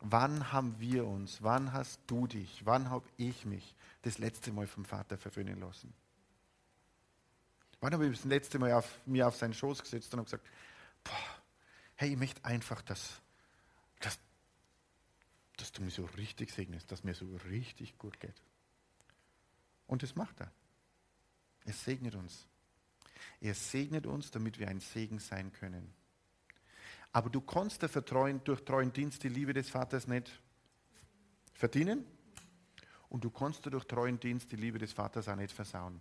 Wann 0.00 0.52
haben 0.52 0.76
wir 0.78 1.06
uns, 1.06 1.42
wann 1.42 1.72
hast 1.72 2.00
du 2.06 2.26
dich, 2.26 2.64
wann 2.64 2.90
habe 2.90 3.06
ich 3.16 3.44
mich 3.44 3.74
das 4.02 4.18
letzte 4.18 4.50
Mal 4.50 4.66
vom 4.66 4.84
Vater 4.84 5.18
verwöhnen 5.18 5.60
lassen? 5.60 5.92
Wann 7.80 7.92
habe 7.92 8.06
ich 8.06 8.16
das 8.16 8.24
letzte 8.24 8.58
Mal 8.58 8.72
auf, 8.72 9.00
mir 9.06 9.26
auf 9.26 9.36
seinen 9.36 9.54
Schoß 9.54 9.82
gesetzt 9.82 10.12
und 10.12 10.18
habe 10.20 10.26
gesagt, 10.26 10.46
boah, 11.02 11.42
hey, 11.96 12.12
ich 12.12 12.18
möchte 12.18 12.44
einfach, 12.44 12.82
dass, 12.82 13.20
dass, 14.00 14.18
dass 15.56 15.72
du 15.72 15.82
mich 15.82 15.94
so 15.94 16.04
richtig 16.16 16.52
segnest, 16.52 16.92
dass 16.92 17.04
mir 17.04 17.14
so 17.14 17.26
richtig 17.48 17.96
gut 17.98 18.20
geht. 18.20 18.42
Und 19.86 20.02
das 20.02 20.14
macht 20.14 20.40
er. 20.40 20.52
Er 21.64 21.72
segnet 21.72 22.14
uns. 22.14 22.46
Er 23.40 23.54
segnet 23.54 24.06
uns, 24.06 24.30
damit 24.30 24.58
wir 24.58 24.68
ein 24.68 24.80
Segen 24.80 25.18
sein 25.18 25.52
können. 25.52 25.92
Aber 27.12 27.28
du 27.28 27.40
kannst 27.40 27.82
dafür 27.82 28.04
treuen, 28.04 28.42
durch 28.44 28.64
treuen 28.64 28.92
Dienst 28.92 29.22
die 29.22 29.28
Liebe 29.28 29.52
des 29.52 29.68
Vaters 29.68 30.06
nicht 30.06 30.30
verdienen 31.54 32.04
und 33.08 33.24
du 33.24 33.30
kannst 33.30 33.66
durch 33.66 33.84
treuen 33.84 34.20
Dienst 34.20 34.52
die 34.52 34.56
Liebe 34.56 34.78
des 34.78 34.92
Vaters 34.92 35.28
auch 35.28 35.36
nicht 35.36 35.52
versauen. 35.52 36.00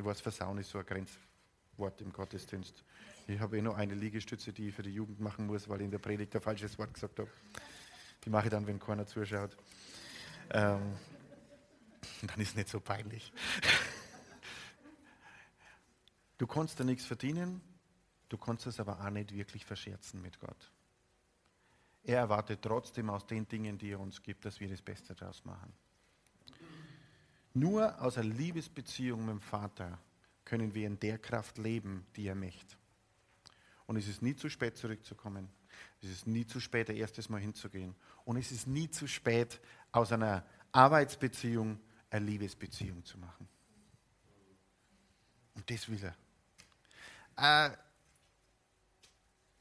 Du 0.00 0.06
weißt, 0.06 0.22
versauen 0.22 0.56
ist 0.56 0.70
so 0.70 0.78
ein 0.78 0.86
Grenzwort 0.86 2.00
im 2.00 2.10
Gottesdienst. 2.10 2.82
Ich 3.26 3.38
habe 3.38 3.58
eh 3.58 3.60
noch 3.60 3.76
eine 3.76 3.92
Liegestütze, 3.92 4.50
die 4.50 4.68
ich 4.68 4.74
für 4.74 4.82
die 4.82 4.94
Jugend 4.94 5.20
machen 5.20 5.46
muss, 5.46 5.68
weil 5.68 5.82
ich 5.82 5.84
in 5.84 5.90
der 5.90 5.98
Predigt 5.98 6.34
ein 6.34 6.40
falsches 6.40 6.78
Wort 6.78 6.94
gesagt 6.94 7.18
habe. 7.18 7.30
Die 8.24 8.30
mache 8.30 8.46
ich 8.46 8.50
dann, 8.50 8.66
wenn 8.66 8.80
keiner 8.80 9.06
zuschaut. 9.06 9.54
Ähm, 10.52 10.96
dann 12.22 12.40
ist 12.40 12.48
es 12.48 12.54
nicht 12.54 12.70
so 12.70 12.80
peinlich. 12.80 13.30
Du 16.38 16.46
kannst 16.46 16.80
da 16.80 16.84
nichts 16.84 17.04
verdienen, 17.04 17.60
du 18.30 18.38
kannst 18.38 18.66
es 18.66 18.80
aber 18.80 18.98
auch 19.04 19.10
nicht 19.10 19.34
wirklich 19.34 19.66
verscherzen 19.66 20.22
mit 20.22 20.40
Gott. 20.40 20.72
Er 22.02 22.20
erwartet 22.20 22.62
trotzdem 22.62 23.10
aus 23.10 23.26
den 23.26 23.46
Dingen, 23.46 23.76
die 23.76 23.90
er 23.90 24.00
uns 24.00 24.22
gibt, 24.22 24.46
dass 24.46 24.58
wir 24.60 24.68
das 24.70 24.80
Beste 24.80 25.14
daraus 25.14 25.44
machen. 25.44 25.70
Nur 27.52 28.00
aus 28.00 28.16
einer 28.16 28.32
Liebesbeziehung 28.34 29.20
mit 29.20 29.30
dem 29.30 29.40
Vater 29.40 29.98
können 30.44 30.74
wir 30.74 30.86
in 30.86 30.98
der 31.00 31.18
Kraft 31.18 31.58
leben, 31.58 32.06
die 32.16 32.26
er 32.26 32.34
möchte. 32.34 32.76
Und 33.86 33.96
es 33.96 34.06
ist 34.06 34.22
nie 34.22 34.36
zu 34.36 34.48
spät 34.48 34.76
zurückzukommen. 34.76 35.48
Es 36.02 36.08
ist 36.08 36.26
nie 36.26 36.46
zu 36.46 36.60
spät, 36.60 36.90
ein 36.90 36.96
erstes 36.96 37.28
Mal 37.28 37.40
hinzugehen. 37.40 37.94
Und 38.24 38.36
es 38.36 38.52
ist 38.52 38.66
nie 38.66 38.88
zu 38.88 39.06
spät, 39.06 39.60
aus 39.92 40.12
einer 40.12 40.44
Arbeitsbeziehung 40.72 41.80
eine 42.10 42.24
Liebesbeziehung 42.24 43.04
zu 43.04 43.18
machen. 43.18 43.48
Und 45.54 45.68
das 45.68 45.88
will 45.88 46.00
er. 47.36 47.68
Äh, 47.68 47.76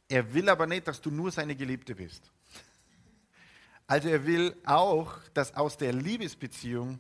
er 0.08 0.34
will 0.34 0.49
aber 0.49 0.65
nicht, 0.65 0.88
dass 0.88 1.02
du 1.02 1.12
nur 1.12 1.32
seine 1.32 1.56
Geliebte 1.56 1.95
bist. 1.95 2.32
Also 3.86 4.10
er 4.10 4.25
will 4.25 4.56
auch, 4.65 5.19
dass 5.34 5.56
aus 5.56 5.78
der 5.78 5.93
Liebesbeziehung 5.93 6.99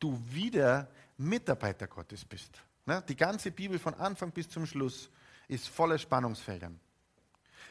du 0.00 0.18
wieder 0.26 0.88
Mitarbeiter 1.16 1.86
Gottes 1.86 2.24
bist. 2.24 2.62
Ne? 2.86 3.02
Die 3.08 3.16
ganze 3.16 3.50
Bibel 3.50 3.78
von 3.78 3.94
Anfang 3.94 4.32
bis 4.32 4.48
zum 4.48 4.66
Schluss 4.66 5.10
ist 5.48 5.68
voller 5.68 5.98
Spannungsfeldern. 5.98 6.80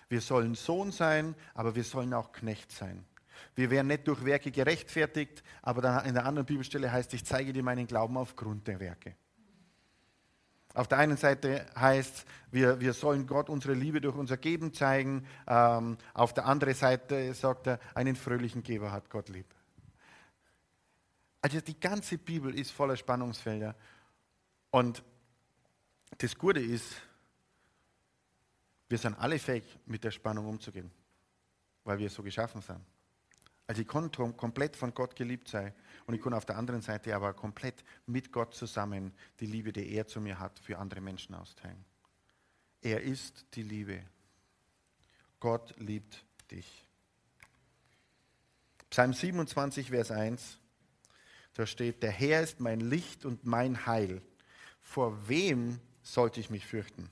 Wir 0.07 0.21
sollen 0.21 0.55
Sohn 0.55 0.91
sein, 0.91 1.35
aber 1.53 1.75
wir 1.75 1.83
sollen 1.83 2.13
auch 2.13 2.31
Knecht 2.31 2.71
sein. 2.71 3.05
Wir 3.55 3.69
werden 3.69 3.87
nicht 3.87 4.07
durch 4.07 4.23
Werke 4.25 4.51
gerechtfertigt, 4.51 5.43
aber 5.61 5.81
dann 5.81 6.05
in 6.05 6.13
der 6.13 6.25
anderen 6.25 6.45
Bibelstelle 6.45 6.91
heißt, 6.91 7.13
ich 7.13 7.25
zeige 7.25 7.53
dir 7.53 7.63
meinen 7.63 7.87
Glauben 7.87 8.17
aufgrund 8.17 8.67
der 8.67 8.79
Werke. 8.79 9.15
Auf 10.73 10.87
der 10.87 10.99
einen 10.99 11.17
Seite 11.17 11.65
heißt, 11.75 12.25
wir, 12.51 12.79
wir 12.79 12.93
sollen 12.93 13.25
Gott 13.27 13.49
unsere 13.49 13.73
Liebe 13.73 14.01
durch 14.01 14.15
unser 14.15 14.37
Geben 14.37 14.73
zeigen. 14.73 15.25
Ähm, 15.47 15.97
auf 16.13 16.33
der 16.33 16.45
anderen 16.45 16.75
Seite 16.75 17.33
sagt 17.33 17.67
er, 17.67 17.79
einen 17.95 18.15
fröhlichen 18.15 18.61
Geber 18.61 18.91
hat 18.91 19.09
Gott 19.09 19.29
lieb. 19.29 19.47
Also 21.41 21.61
die 21.61 21.79
ganze 21.79 22.17
Bibel 22.17 22.53
ist 22.57 22.71
voller 22.71 22.97
Spannungsfelder. 22.97 23.75
Und 24.71 25.03
das 26.17 26.37
Gute 26.37 26.59
ist, 26.59 27.01
wir 28.89 28.97
sind 28.97 29.15
alle 29.15 29.39
fähig, 29.39 29.63
mit 29.85 30.03
der 30.03 30.11
Spannung 30.11 30.47
umzugehen, 30.47 30.91
weil 31.83 31.99
wir 31.99 32.09
so 32.09 32.23
geschaffen 32.23 32.61
sind. 32.61 32.79
Also 33.67 33.83
ich 33.83 33.87
kann 33.87 34.11
komplett 34.11 34.75
von 34.75 34.95
Gott 34.95 35.15
geliebt 35.15 35.47
sein 35.47 35.73
und 36.07 36.15
ich 36.15 36.21
kann 36.21 36.33
auf 36.33 36.45
der 36.45 36.57
anderen 36.57 36.81
Seite 36.81 37.15
aber 37.15 37.35
komplett 37.35 37.83
mit 38.07 38.31
Gott 38.31 38.55
zusammen 38.55 39.13
die 39.39 39.45
Liebe, 39.45 39.71
die 39.71 39.93
er 39.93 40.07
zu 40.07 40.19
mir 40.19 40.39
hat, 40.39 40.57
für 40.57 40.79
andere 40.79 41.01
Menschen 41.01 41.35
austeilen. 41.35 41.85
Er 42.81 43.01
ist 43.01 43.45
die 43.53 43.61
Liebe. 43.61 44.03
Gott 45.39 45.75
liebt 45.77 46.25
dich. 46.49 46.83
Psalm 48.89 49.13
27, 49.13 49.89
Vers 49.89 50.09
1, 50.09 50.59
da 51.59 51.65
steht, 51.65 52.03
der 52.03 52.11
Herr 52.11 52.41
ist 52.41 52.61
mein 52.61 52.79
Licht 52.79 53.25
und 53.25 53.45
mein 53.45 53.85
Heil. 53.85 54.21
Vor 54.79 55.27
wem 55.27 55.81
sollte 56.01 56.39
ich 56.39 56.49
mich 56.49 56.65
fürchten? 56.65 57.09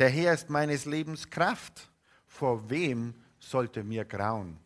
Der 0.00 0.08
Herr 0.08 0.34
ist 0.34 0.50
meines 0.50 0.86
Lebens 0.86 1.30
Kraft. 1.30 1.88
Vor 2.26 2.68
wem 2.68 3.14
sollte 3.38 3.84
mir 3.84 4.04
grauen? 4.04 4.58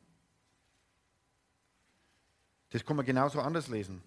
Das 2.70 2.82
kann 2.82 2.96
man 2.96 3.04
genauso 3.04 3.42
anders 3.42 3.68
lesen. 3.68 4.02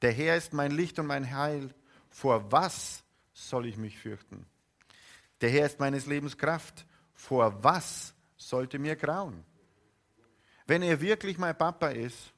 Der 0.00 0.12
Herr 0.12 0.38
ist 0.38 0.54
mein 0.54 0.70
Licht 0.70 0.98
und 0.98 1.06
mein 1.06 1.30
Heil. 1.30 1.74
Vor 2.08 2.50
was 2.50 3.04
soll 3.34 3.66
ich 3.66 3.76
mich 3.76 3.98
fürchten? 3.98 4.46
Der 5.42 5.50
Herr 5.50 5.66
ist 5.66 5.80
meines 5.80 6.06
Lebens 6.06 6.38
Kraft. 6.38 6.86
Vor 7.12 7.62
was 7.62 8.14
sollte 8.38 8.78
mir 8.78 8.96
grauen? 8.96 9.44
Wenn 10.66 10.80
er 10.80 10.98
wirklich 10.98 11.36
mein 11.36 11.56
Papa 11.58 11.88
ist 11.88 12.32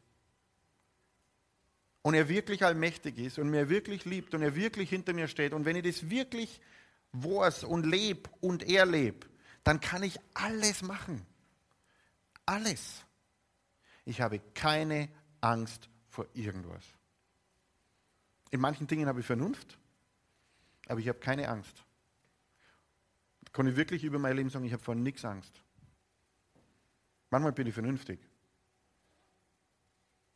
und 2.09 2.15
er 2.15 2.31
wirklich 2.31 2.65
allmächtig 2.65 3.19
ist 3.19 3.39
und 3.39 3.51
mir 3.51 3.69
wirklich 3.69 4.07
liebt 4.07 4.33
und 4.33 4.41
er 4.41 4.57
wirklich 4.57 4.89
hinter 4.89 5.13
mir 5.13 5.29
steht 5.29 5.53
und 5.53 5.67
wenn 5.67 5.77
ich 5.77 5.83
das 5.83 6.09
wirklich 6.09 6.59
weiß 7.13 7.65
und 7.65 7.85
lebe 7.85 8.31
und 8.41 8.63
er 8.63 8.87
lebt, 8.87 9.29
dann 9.63 9.79
kann 9.79 10.03
ich 10.03 10.19
alles 10.33 10.81
machen. 10.81 11.27
Alles. 12.47 13.05
Ich 14.07 14.23
habe 14.23 14.41
keine 14.55 15.11
Angst 15.43 15.91
vor 16.09 16.27
irgendwas. 16.33 16.83
In 18.53 18.61
manchen 18.61 18.87
Dingen 18.87 19.07
habe 19.07 19.21
ich 19.21 19.27
Vernunft, 19.27 19.77
aber 20.87 21.01
ich 21.01 21.09
habe 21.09 21.19
keine 21.19 21.47
Angst. 21.47 21.85
Kann 23.53 23.67
ich 23.67 23.77
wirklich 23.77 24.03
über 24.03 24.19
mein 24.19 24.35
Leben 24.35 24.49
sagen, 24.49 24.65
ich 24.65 24.73
habe 24.73 24.83
vor 24.83 24.95
nichts 24.95 25.27
Angst. 25.27 25.63
Manchmal 27.29 27.53
bin 27.53 27.67
ich 27.67 27.75
vernünftig. 27.75 28.19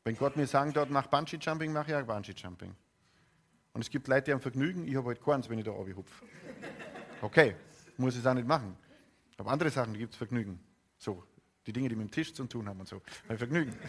Wenn 0.05 0.17
Gott 0.17 0.37
mir 0.37 0.47
sagen 0.47 0.73
dort 0.73 0.91
mach 0.91 1.07
Bungee 1.07 1.39
Jumping, 1.41 1.73
mache 1.73 1.91
ich 1.91 1.97
auch 1.97 2.03
Bungee 2.03 2.33
Jumping. 2.33 2.75
Und 3.73 3.81
es 3.81 3.91
gibt 3.91 4.09
Leute, 4.09 4.25
die 4.25 4.33
haben 4.33 4.41
Vergnügen, 4.41 4.87
ich 4.87 4.97
habe 4.97 5.09
halt 5.09 5.25
keins, 5.25 5.49
wenn 5.49 5.59
ich 5.59 5.65
da 5.65 5.71
hupfe. 5.71 6.25
Okay, 7.21 7.57
muss 7.97 8.15
ich 8.15 8.21
es 8.21 8.27
auch 8.27 8.35
nicht 8.35 8.47
machen. 8.47 8.77
Aber 9.39 9.51
andere 9.51 9.71
Sachen, 9.71 9.95
gibt 9.95 10.13
es 10.13 10.19
Vergnügen. 10.19 10.61
So, 10.99 11.25
die 11.67 11.73
Dinge, 11.73 11.89
die 11.89 11.97
mit 11.97 12.09
dem 12.09 12.11
Tisch 12.11 12.35
zu 12.35 12.45
tun 12.45 12.69
haben 12.69 12.81
und 12.81 12.89
so. 12.89 13.01
Mein 13.29 13.39
Vergnügen. 13.39 13.75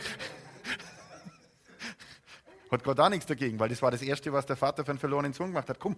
Hat 2.72 2.84
Gott 2.84 3.00
auch 3.00 3.10
nichts 3.10 3.26
dagegen, 3.26 3.60
weil 3.60 3.70
das 3.70 3.82
war 3.82 3.92
das 3.92 4.02
Erste, 4.02 4.34
was 4.34 4.46
der 4.46 4.56
Vater 4.56 4.84
für 4.84 4.92
einen 4.92 5.00
verlorenen 5.00 5.34
Sohn 5.34 5.48
gemacht 5.48 5.70
hat. 5.70 5.80
Komm, 5.80 5.96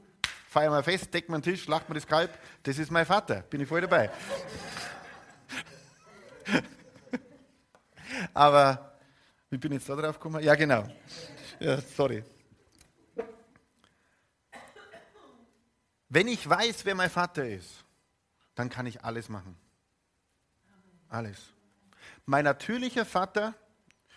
feier 0.50 0.70
mal 0.70 0.84
fest, 0.84 1.14
deck 1.14 1.30
mal 1.30 1.40
den 1.40 1.54
Tisch, 1.54 1.68
lacht 1.68 1.88
mal 1.88 1.96
das 1.96 2.08
Kalb. 2.08 2.38
Das 2.64 2.78
ist 2.78 2.92
mein 2.92 3.06
Vater. 3.06 3.42
Bin 3.44 3.62
ich 3.62 3.68
voll 3.68 3.82
dabei. 3.82 4.10
Aber, 8.34 8.95
wie 9.56 9.58
bin 9.58 9.72
ich 9.72 9.78
jetzt 9.78 9.88
da 9.88 9.96
drauf 9.96 10.20
gekommen? 10.20 10.44
Ja, 10.44 10.54
genau. 10.54 10.86
Ja, 11.62 11.80
sorry. 11.80 12.26
Wenn 16.10 16.28
ich 16.28 16.48
weiß, 16.48 16.84
wer 16.84 16.94
mein 16.94 17.10
Vater 17.10 17.48
ist, 17.48 17.86
dann 18.54 18.70
kann 18.70 18.86
ich 18.86 19.02
alles 19.06 19.30
machen. 19.30 19.56
Alles. 21.08 21.54
Mein 22.26 22.44
natürlicher 22.44 23.06
Vater, 23.06 23.54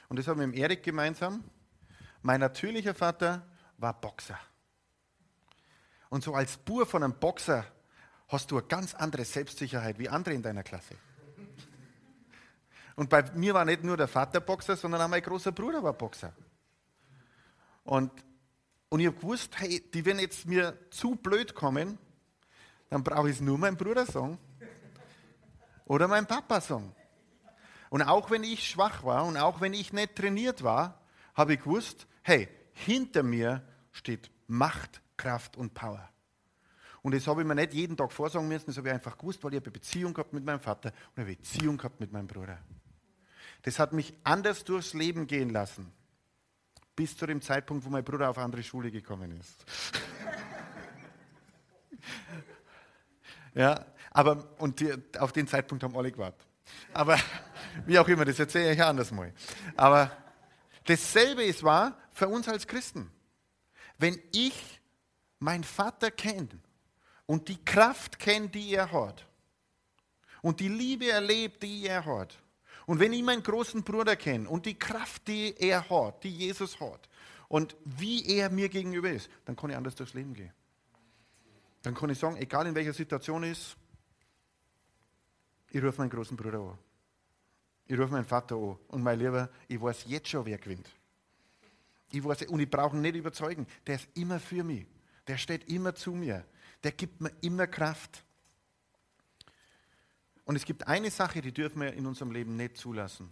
und 0.09 0.19
das 0.19 0.27
haben 0.27 0.41
wir 0.41 0.47
mit 0.49 0.57
Erik 0.57 0.83
gemeinsam, 0.83 1.45
mein 2.21 2.41
natürlicher 2.41 2.95
Vater 2.95 3.47
war 3.77 3.95
Boxer. 4.01 4.41
Und 6.09 6.25
so 6.25 6.35
als 6.35 6.57
Bur 6.57 6.85
von 6.85 7.05
einem 7.05 7.15
Boxer 7.15 7.65
hast 8.27 8.51
du 8.51 8.59
eine 8.59 8.67
ganz 8.67 8.93
andere 8.93 9.25
Selbstsicherheit 9.25 10.01
wie 10.01 10.09
andere 10.09 10.35
in 10.35 10.43
deiner 10.43 10.65
Klasse. 10.65 10.97
Und 12.99 13.09
bei 13.09 13.23
mir 13.35 13.55
war 13.55 13.65
nicht 13.65 13.85
nur 13.85 13.97
der 13.97 14.09
Vater 14.09 14.41
Boxer, 14.41 14.77
sondern 14.77 15.01
auch 15.01 15.07
mein 15.07 15.23
großer 15.23 15.53
Bruder 15.53 15.81
war 15.85 15.93
Boxer. 15.93 16.33
Und, 17.85 18.11
und 18.89 18.99
ich 18.99 19.07
habe 19.07 19.17
gewusst, 19.17 19.53
hey, 19.61 19.81
die 19.95 20.05
werden 20.05 20.19
jetzt 20.19 20.47
mir 20.47 20.77
zu 20.91 21.15
blöd 21.15 21.55
kommen, 21.55 21.97
dann 22.91 23.05
brauche 23.05 23.31
ich 23.31 23.37
es 23.37 23.41
nur 23.41 23.57
meinem 23.57 23.77
Bruder 23.77 24.05
sagen 24.05 24.37
oder 25.85 26.09
meinem 26.09 26.27
Papa 26.27 26.61
sagen. 26.61 26.93
Und 27.89 28.03
auch 28.03 28.33
wenn 28.33 28.43
ich 28.43 28.69
schwach 28.69 29.05
war 29.05 29.25
und 29.27 29.37
auch 29.37 29.61
wenn 29.61 29.75
ich 29.75 29.93
nicht 29.93 30.17
trainiert 30.17 30.65
war, 30.65 31.01
habe 31.37 31.55
ich 31.55 31.61
gewusst, 31.61 32.09
hey, 32.23 32.49
hinter 32.73 33.23
mir 33.23 33.63
steht 33.93 34.29
Macht, 34.49 35.03
Kraft 35.17 35.57
und 35.57 35.73
Power. 35.73 36.11
Und 37.03 37.15
das 37.15 37.29
habe 37.29 37.43
ich 37.43 37.47
mir 37.47 37.55
nicht 37.55 37.75
jeden 37.75 37.97
Tag 37.97 38.11
vorsagen 38.11 38.49
müssen, 38.49 38.67
das 38.67 38.77
habe 38.77 38.89
ich 38.89 38.95
einfach 38.95 39.17
gewusst, 39.17 39.45
weil 39.45 39.55
ich 39.55 39.63
eine 39.63 39.71
Beziehung 39.71 40.13
gehabt 40.13 40.33
mit 40.33 40.45
meinem 40.45 40.59
Vater 40.59 40.93
und 41.15 41.23
eine 41.23 41.27
Beziehung 41.37 41.77
gehabt 41.77 42.01
mit 42.01 42.11
meinem 42.11 42.27
Bruder. 42.27 42.59
Das 43.63 43.79
hat 43.79 43.93
mich 43.93 44.15
anders 44.25 44.65
durchs 44.65 44.95
Leben 44.95 45.27
gehen 45.27 45.51
lassen, 45.51 45.93
bis 46.95 47.17
zu 47.17 47.27
dem 47.27 47.43
Zeitpunkt, 47.43 47.85
wo 47.85 47.91
mein 47.91 48.05
Bruder 48.05 48.31
auf 48.31 48.39
andere 48.39 48.63
Schule 48.63 48.91
gekommen 48.91 49.39
ist. 49.39 49.65
ja, 53.55 53.85
aber 54.11 54.49
und 54.59 54.81
die, 54.81 54.95
auf 55.19 55.33
den 55.33 55.47
Zeitpunkt 55.47 55.85
haben 55.85 55.97
alle 55.97 56.13
gewartet. 56.13 56.47
Aber 56.93 57.19
wie 57.87 57.99
auch 57.99 58.09
immer, 58.09 58.25
das 58.25 58.39
erzähle 58.39 58.73
ich 58.73 58.83
anders 58.83 59.11
mal. 59.11 59.33
Aber 59.77 60.11
dasselbe 60.85 61.45
ist 61.45 61.63
wahr 61.63 61.97
für 62.13 62.29
uns 62.29 62.49
als 62.49 62.67
Christen. 62.67 63.11
Wenn 63.99 64.21
ich 64.33 64.81
meinen 65.39 65.65
Vater 65.65 66.11
kenne 66.11 66.49
und 67.27 67.49
die 67.49 67.63
Kraft 67.65 68.19
kenne, 68.19 68.49
die 68.49 68.75
er 68.75 68.93
hat, 68.93 69.25
und 70.41 70.61
die 70.61 70.69
Liebe 70.69 71.11
erlebt, 71.11 71.63
die 71.63 71.87
er 71.87 72.05
hat, 72.05 72.39
und 72.89 73.01
wenn 73.01 73.13
ich 73.13 73.23
meinen 73.23 73.43
großen 73.43 73.83
Bruder 73.83 74.17
kenne 74.17 74.49
und 74.49 74.65
die 74.65 74.79
Kraft, 74.79 75.29
die 75.29 75.55
er 75.59 75.91
hat, 75.91 76.25
die 76.25 76.31
Jesus 76.31 76.81
hat, 76.81 77.07
und 77.47 77.77
wie 77.85 78.25
er 78.27 78.49
mir 78.49 78.71
gegenüber 78.71 79.11
ist, 79.11 79.29
dann 79.45 79.55
kann 79.57 79.69
ich 79.69 79.77
anders 79.77 79.95
durchs 79.95 80.15
Leben 80.15 80.33
gehen. 80.33 80.55
Dann 81.83 81.95
kann 81.95 82.09
ich 82.09 82.19
sagen, 82.19 82.39
egal 82.39 82.67
in 82.67 82.75
welcher 82.75 82.95
Situation 82.95 83.43
ist, 83.43 83.77
ich 85.71 85.83
rufe 85.83 85.99
meinen 85.99 86.09
großen 86.09 86.35
Bruder 86.35 86.61
an. 86.61 86.79
Ich 87.87 87.99
rufe 87.99 88.11
meinen 88.11 88.25
Vater 88.25 88.57
an. 88.57 88.79
Und 88.89 89.03
mein 89.03 89.19
Lieber, 89.19 89.51
ich 89.69 89.79
weiß 89.79 90.05
jetzt 90.07 90.29
schon, 90.29 90.47
wer 90.47 90.57
gewinnt. 90.57 90.89
Ich 92.11 92.25
weiß, 92.25 92.47
und 92.47 92.61
ich 92.61 92.71
brauche 92.71 92.97
ihn 92.97 93.03
nicht 93.03 93.17
überzeugen. 93.17 93.67
Der 93.87 93.97
ist 93.97 94.09
immer 94.15 94.41
für 94.41 94.65
mich. 94.65 94.87
Der 95.27 95.37
steht 95.37 95.69
immer 95.69 95.95
zu 95.95 96.13
mir. 96.13 96.43
Der 96.83 96.93
gibt 96.93 97.21
mir 97.21 97.33
immer 97.43 97.67
Kraft. 97.67 98.25
Und 100.49 100.57
es 100.57 100.65
gibt 100.65 100.89
eine 100.89 101.11
Sache, 101.11 101.43
die 101.43 101.53
dürfen 101.53 101.83
wir 101.83 101.93
in 101.93 102.07
unserem 102.07 102.31
Leben 102.31 102.57
nicht 102.57 102.79
zulassen. 102.79 103.31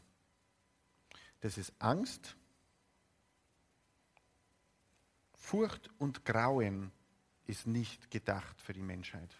Das 1.40 1.57
ist 1.57 1.72
Angst, 1.79 2.37
Furcht 5.33 5.88
und 5.96 6.26
Grauen 6.26 6.92
ist 7.46 7.66
nicht 7.66 8.11
gedacht 8.11 8.61
für 8.61 8.74
die 8.74 8.83
Menschheit. 8.83 9.31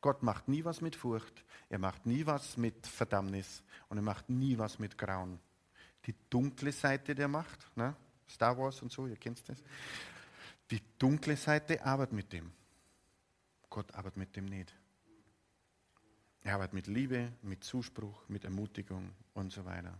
Gott 0.00 0.22
macht 0.22 0.48
nie 0.48 0.64
was 0.64 0.80
mit 0.80 0.96
Furcht, 0.96 1.44
er 1.68 1.78
macht 1.78 2.06
nie 2.06 2.24
was 2.24 2.56
mit 2.56 2.86
Verdammnis 2.86 3.62
und 3.90 3.98
er 3.98 4.02
macht 4.02 4.30
nie 4.30 4.56
was 4.56 4.78
mit 4.78 4.96
Grauen. 4.96 5.38
Die 6.06 6.14
dunkle 6.30 6.72
Seite 6.72 7.14
der 7.14 7.28
Macht, 7.28 7.70
ne? 7.76 7.94
Star 8.30 8.56
Wars 8.56 8.80
und 8.80 8.90
so, 8.90 9.06
ihr 9.06 9.16
kennt 9.16 9.46
das. 9.46 9.62
Die 10.70 10.80
dunkle 10.98 11.36
Seite 11.36 11.84
arbeitet 11.84 12.14
mit 12.14 12.32
dem. 12.32 12.50
Gott 13.68 13.94
arbeitet 13.94 14.16
mit 14.16 14.36
dem 14.36 14.46
nicht. 14.46 14.74
Er 16.44 16.54
arbeitet 16.54 16.74
mit 16.74 16.86
Liebe, 16.86 17.32
mit 17.42 17.64
Zuspruch, 17.64 18.28
mit 18.28 18.44
Ermutigung 18.44 19.10
und 19.32 19.50
so 19.50 19.64
weiter. 19.64 19.98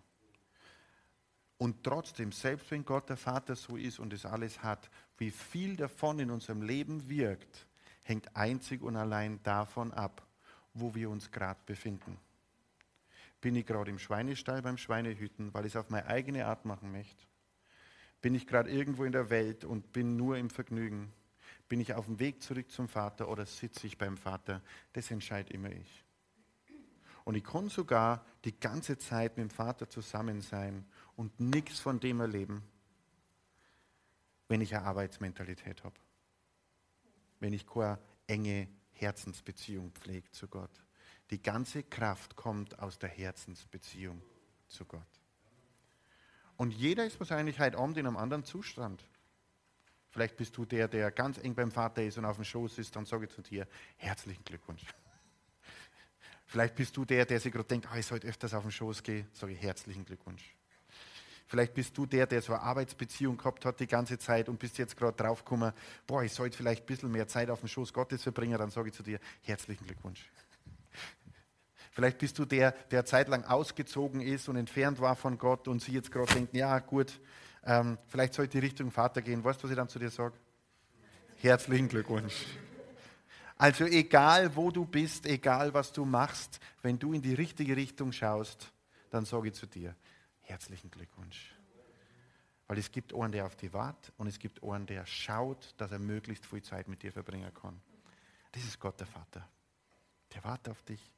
Und 1.56 1.82
trotzdem, 1.82 2.32
selbst 2.32 2.70
wenn 2.70 2.84
Gott 2.84 3.08
der 3.08 3.16
Vater 3.16 3.56
so 3.56 3.76
ist 3.76 3.98
und 3.98 4.12
es 4.12 4.26
alles 4.26 4.62
hat, 4.62 4.90
wie 5.16 5.30
viel 5.30 5.76
davon 5.76 6.18
in 6.18 6.30
unserem 6.30 6.60
Leben 6.60 7.08
wirkt, 7.08 7.66
hängt 8.02 8.36
einzig 8.36 8.82
und 8.82 8.96
allein 8.96 9.42
davon 9.42 9.92
ab, 9.92 10.26
wo 10.74 10.94
wir 10.94 11.08
uns 11.08 11.30
gerade 11.30 11.60
befinden. 11.64 12.18
Bin 13.40 13.54
ich 13.56 13.64
gerade 13.64 13.90
im 13.90 13.98
Schweinestall 13.98 14.60
beim 14.60 14.76
Schweinehüten, 14.76 15.54
weil 15.54 15.64
ich 15.64 15.72
es 15.72 15.76
auf 15.76 15.88
meine 15.88 16.06
eigene 16.06 16.44
Art 16.44 16.66
machen 16.66 16.92
möchte? 16.92 17.24
Bin 18.20 18.34
ich 18.34 18.46
gerade 18.46 18.70
irgendwo 18.70 19.04
in 19.04 19.12
der 19.12 19.30
Welt 19.30 19.64
und 19.64 19.92
bin 19.92 20.16
nur 20.16 20.36
im 20.36 20.50
Vergnügen? 20.50 21.10
Bin 21.68 21.80
ich 21.80 21.94
auf 21.94 22.04
dem 22.04 22.18
Weg 22.18 22.42
zurück 22.42 22.70
zum 22.70 22.88
Vater 22.88 23.28
oder 23.28 23.46
sitze 23.46 23.86
ich 23.86 23.96
beim 23.96 24.18
Vater? 24.18 24.60
Das 24.92 25.10
entscheide 25.10 25.52
immer 25.54 25.70
ich. 25.70 26.04
Und 27.24 27.34
ich 27.34 27.44
kann 27.44 27.68
sogar 27.68 28.24
die 28.44 28.58
ganze 28.58 28.98
Zeit 28.98 29.36
mit 29.36 29.48
dem 29.48 29.50
Vater 29.50 29.88
zusammen 29.88 30.42
sein 30.42 30.86
und 31.16 31.40
nichts 31.40 31.80
von 31.80 31.98
dem 32.00 32.20
erleben, 32.20 32.62
wenn 34.48 34.60
ich 34.60 34.74
eine 34.74 34.84
Arbeitsmentalität 34.84 35.82
habe 35.84 35.96
wenn 37.44 37.52
ich 37.52 37.66
keine 37.66 37.98
enge 38.26 38.68
Herzensbeziehung 38.92 39.92
pflege 39.92 40.30
zu 40.30 40.48
Gott. 40.48 40.82
Die 41.30 41.42
ganze 41.42 41.82
Kraft 41.82 42.36
kommt 42.36 42.78
aus 42.78 42.98
der 42.98 43.10
Herzensbeziehung 43.10 44.22
zu 44.66 44.86
Gott. 44.86 45.02
Und 46.56 46.72
jeder 46.72 47.04
ist 47.04 47.20
wahrscheinlich 47.20 47.60
heute 47.60 47.76
Abend 47.76 47.98
in 47.98 48.06
einem 48.06 48.16
anderen 48.16 48.44
Zustand. 48.44 49.04
Vielleicht 50.08 50.38
bist 50.38 50.56
du 50.56 50.64
der, 50.64 50.88
der 50.88 51.10
ganz 51.10 51.36
eng 51.36 51.54
beim 51.54 51.70
Vater 51.70 52.02
ist 52.02 52.16
und 52.16 52.24
auf 52.24 52.36
dem 52.36 52.46
Schoß 52.46 52.78
ist, 52.78 52.96
dann 52.96 53.04
sage 53.04 53.26
ich 53.26 53.32
zu 53.32 53.42
dir, 53.42 53.68
herzlichen 53.98 54.44
Glückwunsch. 54.44 54.86
Vielleicht 56.54 56.76
bist 56.76 56.96
du 56.96 57.04
der, 57.04 57.26
der 57.26 57.40
sich 57.40 57.52
gerade 57.52 57.66
denkt, 57.66 57.88
oh, 57.92 57.96
ich 57.98 58.06
sollte 58.06 58.28
öfters 58.28 58.54
auf 58.54 58.62
den 58.62 58.70
Schoß 58.70 59.02
gehen, 59.02 59.26
sage 59.32 59.54
ich 59.54 59.60
herzlichen 59.60 60.04
Glückwunsch. 60.04 60.54
Vielleicht 61.48 61.74
bist 61.74 61.98
du 61.98 62.06
der, 62.06 62.28
der 62.28 62.42
so 62.42 62.52
eine 62.52 62.62
Arbeitsbeziehung 62.62 63.36
gehabt 63.36 63.64
hat 63.64 63.80
die 63.80 63.88
ganze 63.88 64.20
Zeit 64.20 64.48
und 64.48 64.60
bist 64.60 64.78
jetzt 64.78 64.96
gerade 64.96 65.16
draufgekommen, 65.16 65.72
boah, 66.06 66.22
ich 66.22 66.32
sollte 66.32 66.56
vielleicht 66.56 66.84
ein 66.84 66.86
bisschen 66.86 67.10
mehr 67.10 67.26
Zeit 67.26 67.50
auf 67.50 67.58
dem 67.58 67.68
Schoß 67.68 67.92
Gottes 67.92 68.22
verbringen, 68.22 68.56
dann 68.56 68.70
sage 68.70 68.90
ich 68.90 68.94
zu 68.94 69.02
dir, 69.02 69.18
herzlichen 69.42 69.84
Glückwunsch. 69.84 70.30
Vielleicht 71.90 72.18
bist 72.18 72.38
du 72.38 72.44
der, 72.44 72.70
der 72.92 73.04
zeitlang 73.04 73.42
ausgezogen 73.42 74.20
ist 74.20 74.48
und 74.48 74.54
entfernt 74.54 75.00
war 75.00 75.16
von 75.16 75.38
Gott 75.38 75.66
und 75.66 75.82
sie 75.82 75.90
jetzt 75.90 76.12
gerade 76.12 76.32
denkt, 76.34 76.54
ja 76.54 76.78
gut, 76.78 77.18
ähm, 77.64 77.98
vielleicht 78.06 78.34
sollte 78.34 78.60
die 78.60 78.64
Richtung 78.64 78.92
Vater 78.92 79.22
gehen. 79.22 79.42
Weißt 79.42 79.58
du, 79.58 79.64
was 79.64 79.72
ich 79.72 79.76
dann 79.76 79.88
zu 79.88 79.98
dir 79.98 80.10
sage? 80.10 80.34
Herzlichen 81.38 81.88
Glückwunsch. 81.88 82.46
Also 83.56 83.84
egal, 83.84 84.54
wo 84.56 84.70
du 84.70 84.84
bist, 84.84 85.26
egal, 85.26 85.72
was 85.72 85.92
du 85.92 86.04
machst, 86.04 86.60
wenn 86.82 86.98
du 86.98 87.12
in 87.12 87.22
die 87.22 87.34
richtige 87.34 87.76
Richtung 87.76 88.12
schaust, 88.12 88.72
dann 89.10 89.24
sage 89.24 89.48
ich 89.48 89.54
zu 89.54 89.66
dir, 89.66 89.94
herzlichen 90.40 90.90
Glückwunsch. 90.90 91.54
Weil 92.66 92.78
es 92.78 92.90
gibt 92.90 93.14
einen, 93.14 93.32
der 93.32 93.46
auf 93.46 93.56
dich 93.56 93.72
wartet 93.72 94.12
und 94.16 94.26
es 94.26 94.38
gibt 94.38 94.62
einen, 94.64 94.86
der 94.86 95.06
schaut, 95.06 95.74
dass 95.76 95.92
er 95.92 95.98
möglichst 95.98 96.46
viel 96.46 96.62
Zeit 96.62 96.88
mit 96.88 97.02
dir 97.02 97.12
verbringen 97.12 97.52
kann. 97.54 97.80
Das 98.52 98.64
ist 98.64 98.80
Gott 98.80 98.98
der 98.98 99.06
Vater. 99.06 99.48
Der 100.34 100.42
wartet 100.42 100.70
auf 100.70 100.82
dich, 100.82 101.12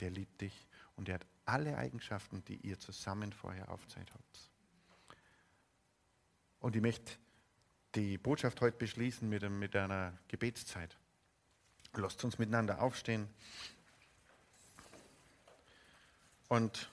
der 0.00 0.10
liebt 0.10 0.40
dich 0.40 0.66
und 0.96 1.08
der 1.08 1.16
hat 1.16 1.26
alle 1.44 1.76
Eigenschaften, 1.76 2.44
die 2.46 2.56
ihr 2.56 2.78
zusammen 2.78 3.32
vorher 3.32 3.70
aufgezeigt 3.70 4.12
habt. 4.12 4.50
Und 6.58 6.74
ich 6.74 6.82
möchte 6.82 7.12
die 7.94 8.18
Botschaft 8.18 8.60
heute 8.60 8.76
beschließen 8.76 9.28
mit, 9.28 9.48
mit 9.48 9.76
einer 9.76 10.18
Gebetszeit. 10.26 10.96
Lasst 11.96 12.24
uns 12.24 12.38
miteinander 12.38 12.82
aufstehen. 12.82 13.28
Und 16.48 16.88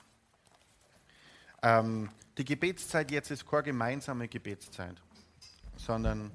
ähm, 1.62 2.10
die 2.38 2.46
Gebetszeit 2.46 3.12
jetzt 3.12 3.32
ist 3.32 3.46
keine 3.46 3.64
gemeinsame 3.64 4.28
Gebetszeit, 4.28 4.96
sondern 5.78 6.32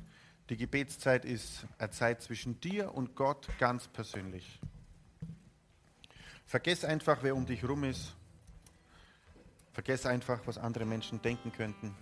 die 0.48 0.56
Gebetszeit 0.56 1.24
ist 1.24 1.66
eine 1.78 1.90
Zeit 1.90 2.22
zwischen 2.22 2.60
dir 2.60 2.94
und 2.94 3.16
Gott 3.16 3.48
ganz 3.58 3.88
persönlich. 3.88 4.60
Vergess 6.46 6.84
einfach, 6.84 7.18
wer 7.22 7.36
um 7.36 7.44
dich 7.44 7.62
rum 7.68 7.84
ist. 7.84 8.14
Vergess 9.72 10.06
einfach, 10.06 10.40
was 10.46 10.56
andere 10.56 10.86
Menschen 10.86 11.20
denken 11.20 11.52
könnten. 11.52 11.94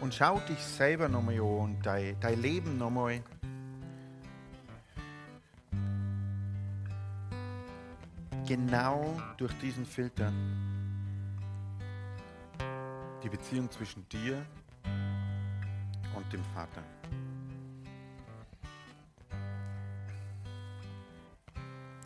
Und 0.00 0.14
schau 0.14 0.38
dich 0.40 0.58
selber 0.60 1.08
nochmal 1.08 1.34
an 1.34 1.40
und 1.40 1.82
dein, 1.86 2.18
dein 2.20 2.40
Leben 2.40 2.78
nochmal. 2.78 3.20
Genau 8.46 9.20
durch 9.36 9.52
diesen 9.58 9.84
Filter. 9.84 10.32
Die 13.22 13.28
Beziehung 13.28 13.70
zwischen 13.70 14.08
dir 14.08 14.46
und 16.14 16.32
dem 16.32 16.44
Vater. 16.54 16.82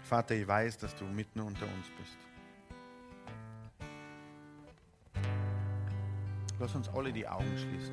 Vater, 0.02 0.34
ich 0.34 0.48
weiß, 0.48 0.78
dass 0.78 0.94
du 0.96 1.04
mitten 1.04 1.40
unter 1.40 1.64
uns 1.66 1.86
bist. 1.98 2.31
Lass 6.62 6.76
uns 6.76 6.88
alle 6.90 7.12
die 7.12 7.26
Augen 7.26 7.58
schließen. 7.58 7.92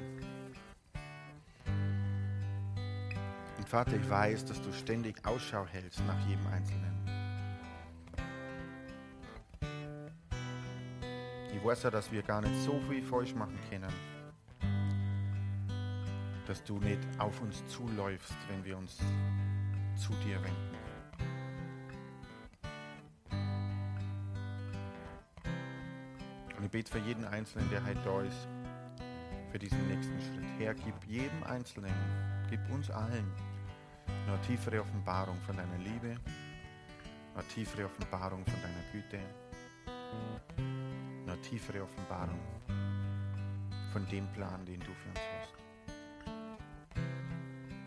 Und 3.58 3.67
Vater, 3.67 3.95
ich 3.95 4.08
weiß, 4.08 4.45
dass 4.45 4.62
du 4.62 4.71
ständig 4.71 5.25
Ausschau 5.25 5.65
hältst 5.65 6.05
nach 6.05 6.27
jedem 6.27 6.45
Einzelnen. 6.45 6.93
Ich 11.51 11.65
weiß 11.65 11.82
ja, 11.82 11.89
dass 11.89 12.12
wir 12.12 12.21
gar 12.21 12.41
nicht 12.41 12.53
so 12.63 12.79
viel 12.88 13.01
falsch 13.01 13.34
machen 13.34 13.58
können, 13.71 13.91
dass 16.45 16.63
du 16.63 16.77
nicht 16.77 16.99
auf 17.17 17.41
uns 17.41 17.65
zuläufst, 17.69 18.36
wenn 18.49 18.63
wir 18.63 18.77
uns 18.77 18.99
zu 19.95 20.13
dir 20.23 20.38
wenden. 20.43 20.75
Und 26.55 26.65
ich 26.65 26.69
bete 26.69 26.91
für 26.91 26.99
jeden 26.99 27.25
Einzelnen, 27.25 27.67
der 27.71 27.84
heute 27.84 27.99
da 28.05 28.21
ist, 28.21 28.47
für 29.52 29.60
diesen 29.60 29.88
nächsten 29.88 30.20
Schritt. 30.20 30.46
Herr, 30.60 30.74
gib 30.74 30.96
jedem 31.08 31.44
Einzelnen, 31.44 31.94
gib 32.50 32.60
uns 32.72 32.90
allen 32.92 33.32
eine 34.28 34.40
tiefere 34.42 34.82
Offenbarung 34.82 35.38
von 35.46 35.58
deiner 35.58 35.78
Liebe, 35.78 36.18
eine 37.34 37.48
tiefere 37.48 37.86
Offenbarung 37.86 38.46
von 38.46 38.62
deiner 38.62 38.84
Güte, 38.92 39.20
eine 41.26 41.42
tiefere 41.42 41.84
Offenbarung 41.84 42.40
von 43.92 44.08
dem 44.10 44.28
Plan, 44.34 44.66
den 44.66 44.80
du 44.80 44.94
für 44.94 45.10
uns 45.10 45.20
hast. 45.20 45.54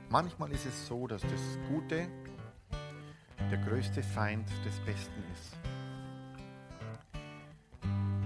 Manchmal 0.09 0.53
ist 0.53 0.67
es 0.67 0.87
so, 0.87 1.07
dass 1.07 1.23
das 1.23 1.59
Gute 1.69 2.09
der 3.51 3.59
größte 3.59 4.03
Feind 4.03 4.49
des 4.65 4.79
Besten 4.81 5.23
ist. 5.33 5.62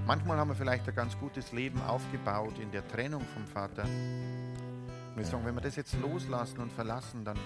Manchmal 0.06 0.38
haben 0.38 0.50
wir 0.50 0.54
vielleicht 0.54 0.88
ein 0.88 0.94
ganz 0.94 1.18
gutes 1.18 1.50
Leben 1.50 1.82
aufgebaut 1.82 2.60
in 2.60 2.70
der 2.70 2.86
Trennung 2.86 3.22
vom 3.34 3.44
Vater. 3.44 3.82
Und 3.82 5.16
wir 5.16 5.24
sagen, 5.24 5.44
wenn 5.44 5.56
wir 5.56 5.62
das 5.62 5.74
jetzt 5.74 5.98
loslassen 6.00 6.60
und 6.60 6.70
verlassen, 6.70 7.24
dann 7.24 7.36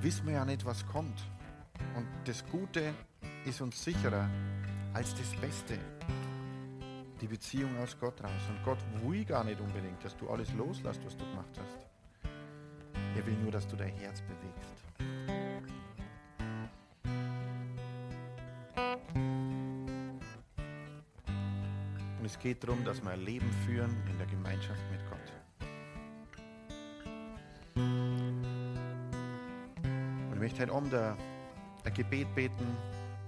wissen 0.00 0.24
wir 0.26 0.32
ja 0.32 0.46
nicht, 0.46 0.64
was 0.64 0.86
kommt. 0.86 1.20
Und 1.94 2.06
das 2.24 2.42
Gute 2.46 2.94
ist 3.44 3.60
uns 3.60 3.84
sicherer 3.84 4.30
als 4.94 5.14
das 5.14 5.30
Beste. 5.42 5.78
Die 7.20 7.26
Beziehung 7.26 7.78
aus 7.82 7.98
Gott 8.00 8.24
raus. 8.24 8.42
Und 8.48 8.64
Gott 8.64 8.78
will 9.02 9.26
gar 9.26 9.44
nicht 9.44 9.60
unbedingt, 9.60 10.02
dass 10.02 10.16
du 10.16 10.30
alles 10.30 10.50
loslässt, 10.54 11.04
was 11.04 11.18
du 11.18 11.26
gemacht 11.26 11.52
hast. 11.52 11.86
Er 13.14 13.26
will 13.26 13.36
nur, 13.42 13.52
dass 13.52 13.68
du 13.68 13.76
dein 13.76 13.92
Herz 13.92 14.22
bewegst. 14.22 14.87
Es 22.38 22.42
geht 22.42 22.62
darum, 22.62 22.84
dass 22.84 23.02
wir 23.02 23.10
ein 23.10 23.24
Leben 23.24 23.50
führen 23.66 23.90
in 24.08 24.16
der 24.16 24.26
Gemeinschaft 24.28 24.80
mit 24.92 25.00
Gott. 25.10 25.18
Und 27.74 28.44
ich 30.32 30.38
möchte 30.38 30.62
heute 30.62 30.72
ein, 30.72 31.16
ein 31.84 31.94
Gebet 31.94 32.32
beten. 32.36 32.76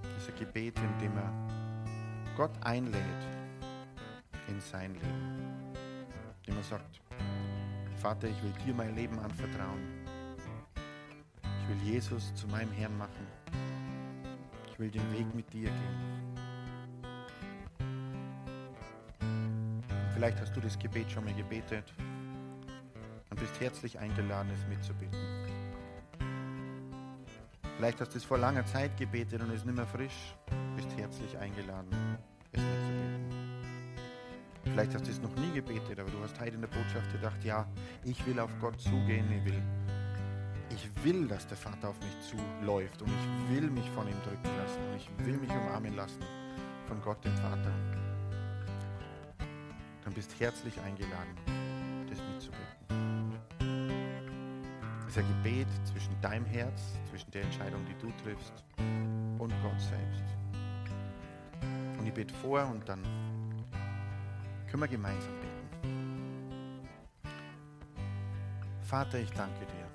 Das 0.02 0.22
ist 0.22 0.30
ein 0.30 0.38
Gebet, 0.38 0.78
in 0.78 0.98
dem 1.00 1.16
er 1.16 1.32
Gott 2.36 2.52
einlädt 2.60 3.02
in 4.46 4.60
sein 4.60 4.94
Leben. 4.94 5.74
Indem 6.46 6.58
er 6.58 6.62
sagt, 6.62 7.00
Vater, 7.96 8.28
ich 8.28 8.40
will 8.44 8.52
dir 8.64 8.74
mein 8.74 8.94
Leben 8.94 9.18
anvertrauen. 9.18 10.04
Ich 11.42 11.68
will 11.68 11.92
Jesus 11.94 12.32
zu 12.34 12.46
meinem 12.46 12.70
Herrn 12.70 12.96
machen. 12.96 13.26
Ich 14.70 14.78
will 14.78 14.90
den 14.90 15.12
Weg 15.12 15.34
mit 15.34 15.52
dir 15.52 15.68
gehen. 15.68 16.29
Vielleicht 20.20 20.38
hast 20.38 20.54
du 20.54 20.60
das 20.60 20.78
Gebet 20.78 21.10
schon 21.10 21.24
mal 21.24 21.32
gebetet 21.32 21.94
und 23.30 23.40
bist 23.40 23.58
herzlich 23.58 23.98
eingeladen, 23.98 24.50
es 24.52 24.68
mitzubeten. 24.68 25.18
Vielleicht 27.78 28.02
hast 28.02 28.12
du 28.12 28.18
es 28.18 28.24
vor 28.24 28.36
langer 28.36 28.66
Zeit 28.66 28.94
gebetet 28.98 29.40
und 29.40 29.48
es 29.48 29.60
ist 29.60 29.64
nicht 29.64 29.76
mehr 29.76 29.86
frisch, 29.86 30.36
bist 30.76 30.94
herzlich 30.98 31.38
eingeladen, 31.38 32.18
es 32.52 32.60
mitzubeten. 32.60 33.30
Vielleicht 34.64 34.94
hast 34.94 35.06
du 35.06 35.10
es 35.10 35.22
noch 35.22 35.34
nie 35.36 35.52
gebetet, 35.54 35.98
aber 35.98 36.10
du 36.10 36.22
hast 36.22 36.38
heute 36.38 36.54
in 36.54 36.60
der 36.60 36.68
Botschaft 36.68 37.10
gedacht, 37.12 37.42
ja, 37.42 37.66
ich 38.04 38.26
will 38.26 38.38
auf 38.40 38.50
Gott 38.60 38.78
zugehen, 38.78 39.24
ich 39.32 39.44
will, 39.46 39.62
ich 40.68 40.90
will, 41.02 41.28
dass 41.28 41.46
der 41.46 41.56
Vater 41.56 41.88
auf 41.88 41.96
mich 42.00 42.20
zuläuft 42.28 43.00
und 43.00 43.08
ich 43.08 43.56
will 43.56 43.70
mich 43.70 43.88
von 43.92 44.06
ihm 44.06 44.20
drücken 44.22 44.54
lassen 44.58 44.80
und 44.86 44.96
ich 44.98 45.08
will 45.24 45.38
mich 45.38 45.50
umarmen 45.50 45.96
lassen 45.96 46.22
von 46.86 47.00
Gott, 47.00 47.24
dem 47.24 47.34
Vater 47.38 47.72
dann 50.04 50.12
bist 50.14 50.38
herzlich 50.38 50.78
eingeladen, 50.80 51.34
das 52.08 52.18
mitzubeten. 52.18 53.38
Es 55.06 55.16
ist 55.16 55.18
ein 55.18 55.28
Gebet 55.42 55.68
zwischen 55.84 56.18
deinem 56.20 56.44
Herz, 56.46 56.80
zwischen 57.08 57.30
der 57.30 57.42
Entscheidung, 57.42 57.84
die 57.86 57.94
du 58.00 58.12
triffst, 58.22 58.64
und 59.38 59.52
Gott 59.62 59.80
selbst. 59.80 60.24
Und 61.98 62.06
ich 62.06 62.12
bete 62.12 62.34
vor 62.34 62.66
und 62.66 62.88
dann 62.88 63.02
können 64.68 64.82
wir 64.82 64.88
gemeinsam 64.88 65.32
beten. 65.40 65.50
Vater, 68.82 69.18
ich 69.18 69.30
danke 69.30 69.66
dir, 69.66 69.86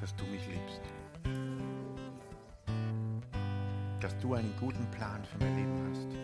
dass 0.00 0.14
du 0.16 0.24
mich 0.24 0.46
liebst. 0.46 0.80
dass 4.02 4.18
du 4.18 4.34
einen 4.34 4.52
guten 4.58 4.84
Plan 4.90 5.24
für 5.24 5.38
mein 5.38 5.56
Leben 5.56 5.90
hast. 5.90 6.21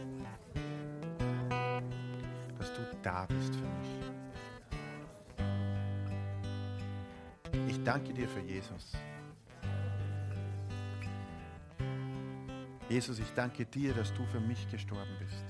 Da 3.09 3.27
bist 3.27 3.55
für 3.55 3.67
mich. 3.79 3.89
Ich 7.69 7.83
danke 7.85 8.13
dir 8.13 8.29
für 8.29 8.41
Jesus. 8.41 8.93
Jesus, 12.91 13.19
ich 13.19 13.33
danke 13.35 13.65
dir, 13.65 13.95
dass 13.95 14.13
du 14.13 14.27
für 14.27 14.41
mich 14.41 14.71
gestorben 14.71 15.17
bist. 15.21 15.45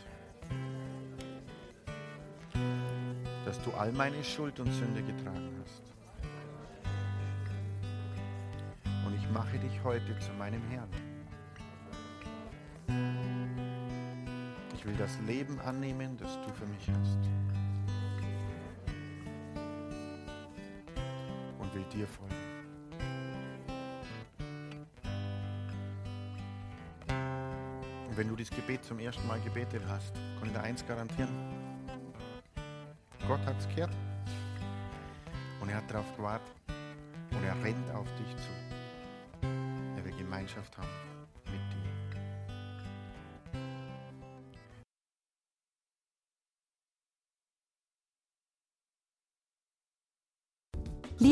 Dass 3.45 3.61
du 3.63 3.73
all 3.73 3.91
meine 3.91 4.23
Schuld 4.23 4.61
und 4.61 4.73
Sünde 4.73 5.03
getragen 5.03 5.51
hast. 5.61 5.83
Und 9.05 9.17
ich 9.17 9.29
mache 9.31 9.59
dich 9.59 9.83
heute 9.83 10.17
zu 10.21 10.33
meinem 10.35 10.63
Herrn. 10.71 10.91
Ich 14.79 14.87
will 14.87 14.95
das 14.95 15.19
Leben 15.27 15.59
annehmen, 15.63 16.17
das 16.17 16.39
du 16.47 16.53
für 16.53 16.67
mich 16.67 16.89
hast. 16.89 17.19
Und 21.59 21.75
will 21.75 21.85
dir 21.93 22.07
folgen. 22.07 22.35
Und 28.09 28.17
wenn 28.17 28.29
du 28.29 28.37
dieses 28.37 28.55
Gebet 28.55 28.85
zum 28.85 29.01
ersten 29.01 29.27
Mal 29.27 29.41
gebetet 29.41 29.83
hast, 29.89 30.15
kann 30.39 30.47
ich 30.47 30.53
dir 30.53 30.63
eins 30.63 30.87
garantieren. 30.87 31.35
Gott 33.27 33.45
hat 33.47 33.59
es 33.59 33.69
gehört. 33.75 33.91
Und 35.61 35.71
er 35.71 35.79
hat 35.79 35.91
darauf 35.91 36.17
gewartet. 36.17 36.55
Und 37.33 37.43
er 37.43 37.65
rennt 37.65 37.91
auf 37.91 38.07
dich 38.15 38.37
zu. 38.37 39.49
Er 39.97 40.05
will 40.05 40.17
Gemeinschaft 40.17 40.79
haben 40.79 41.18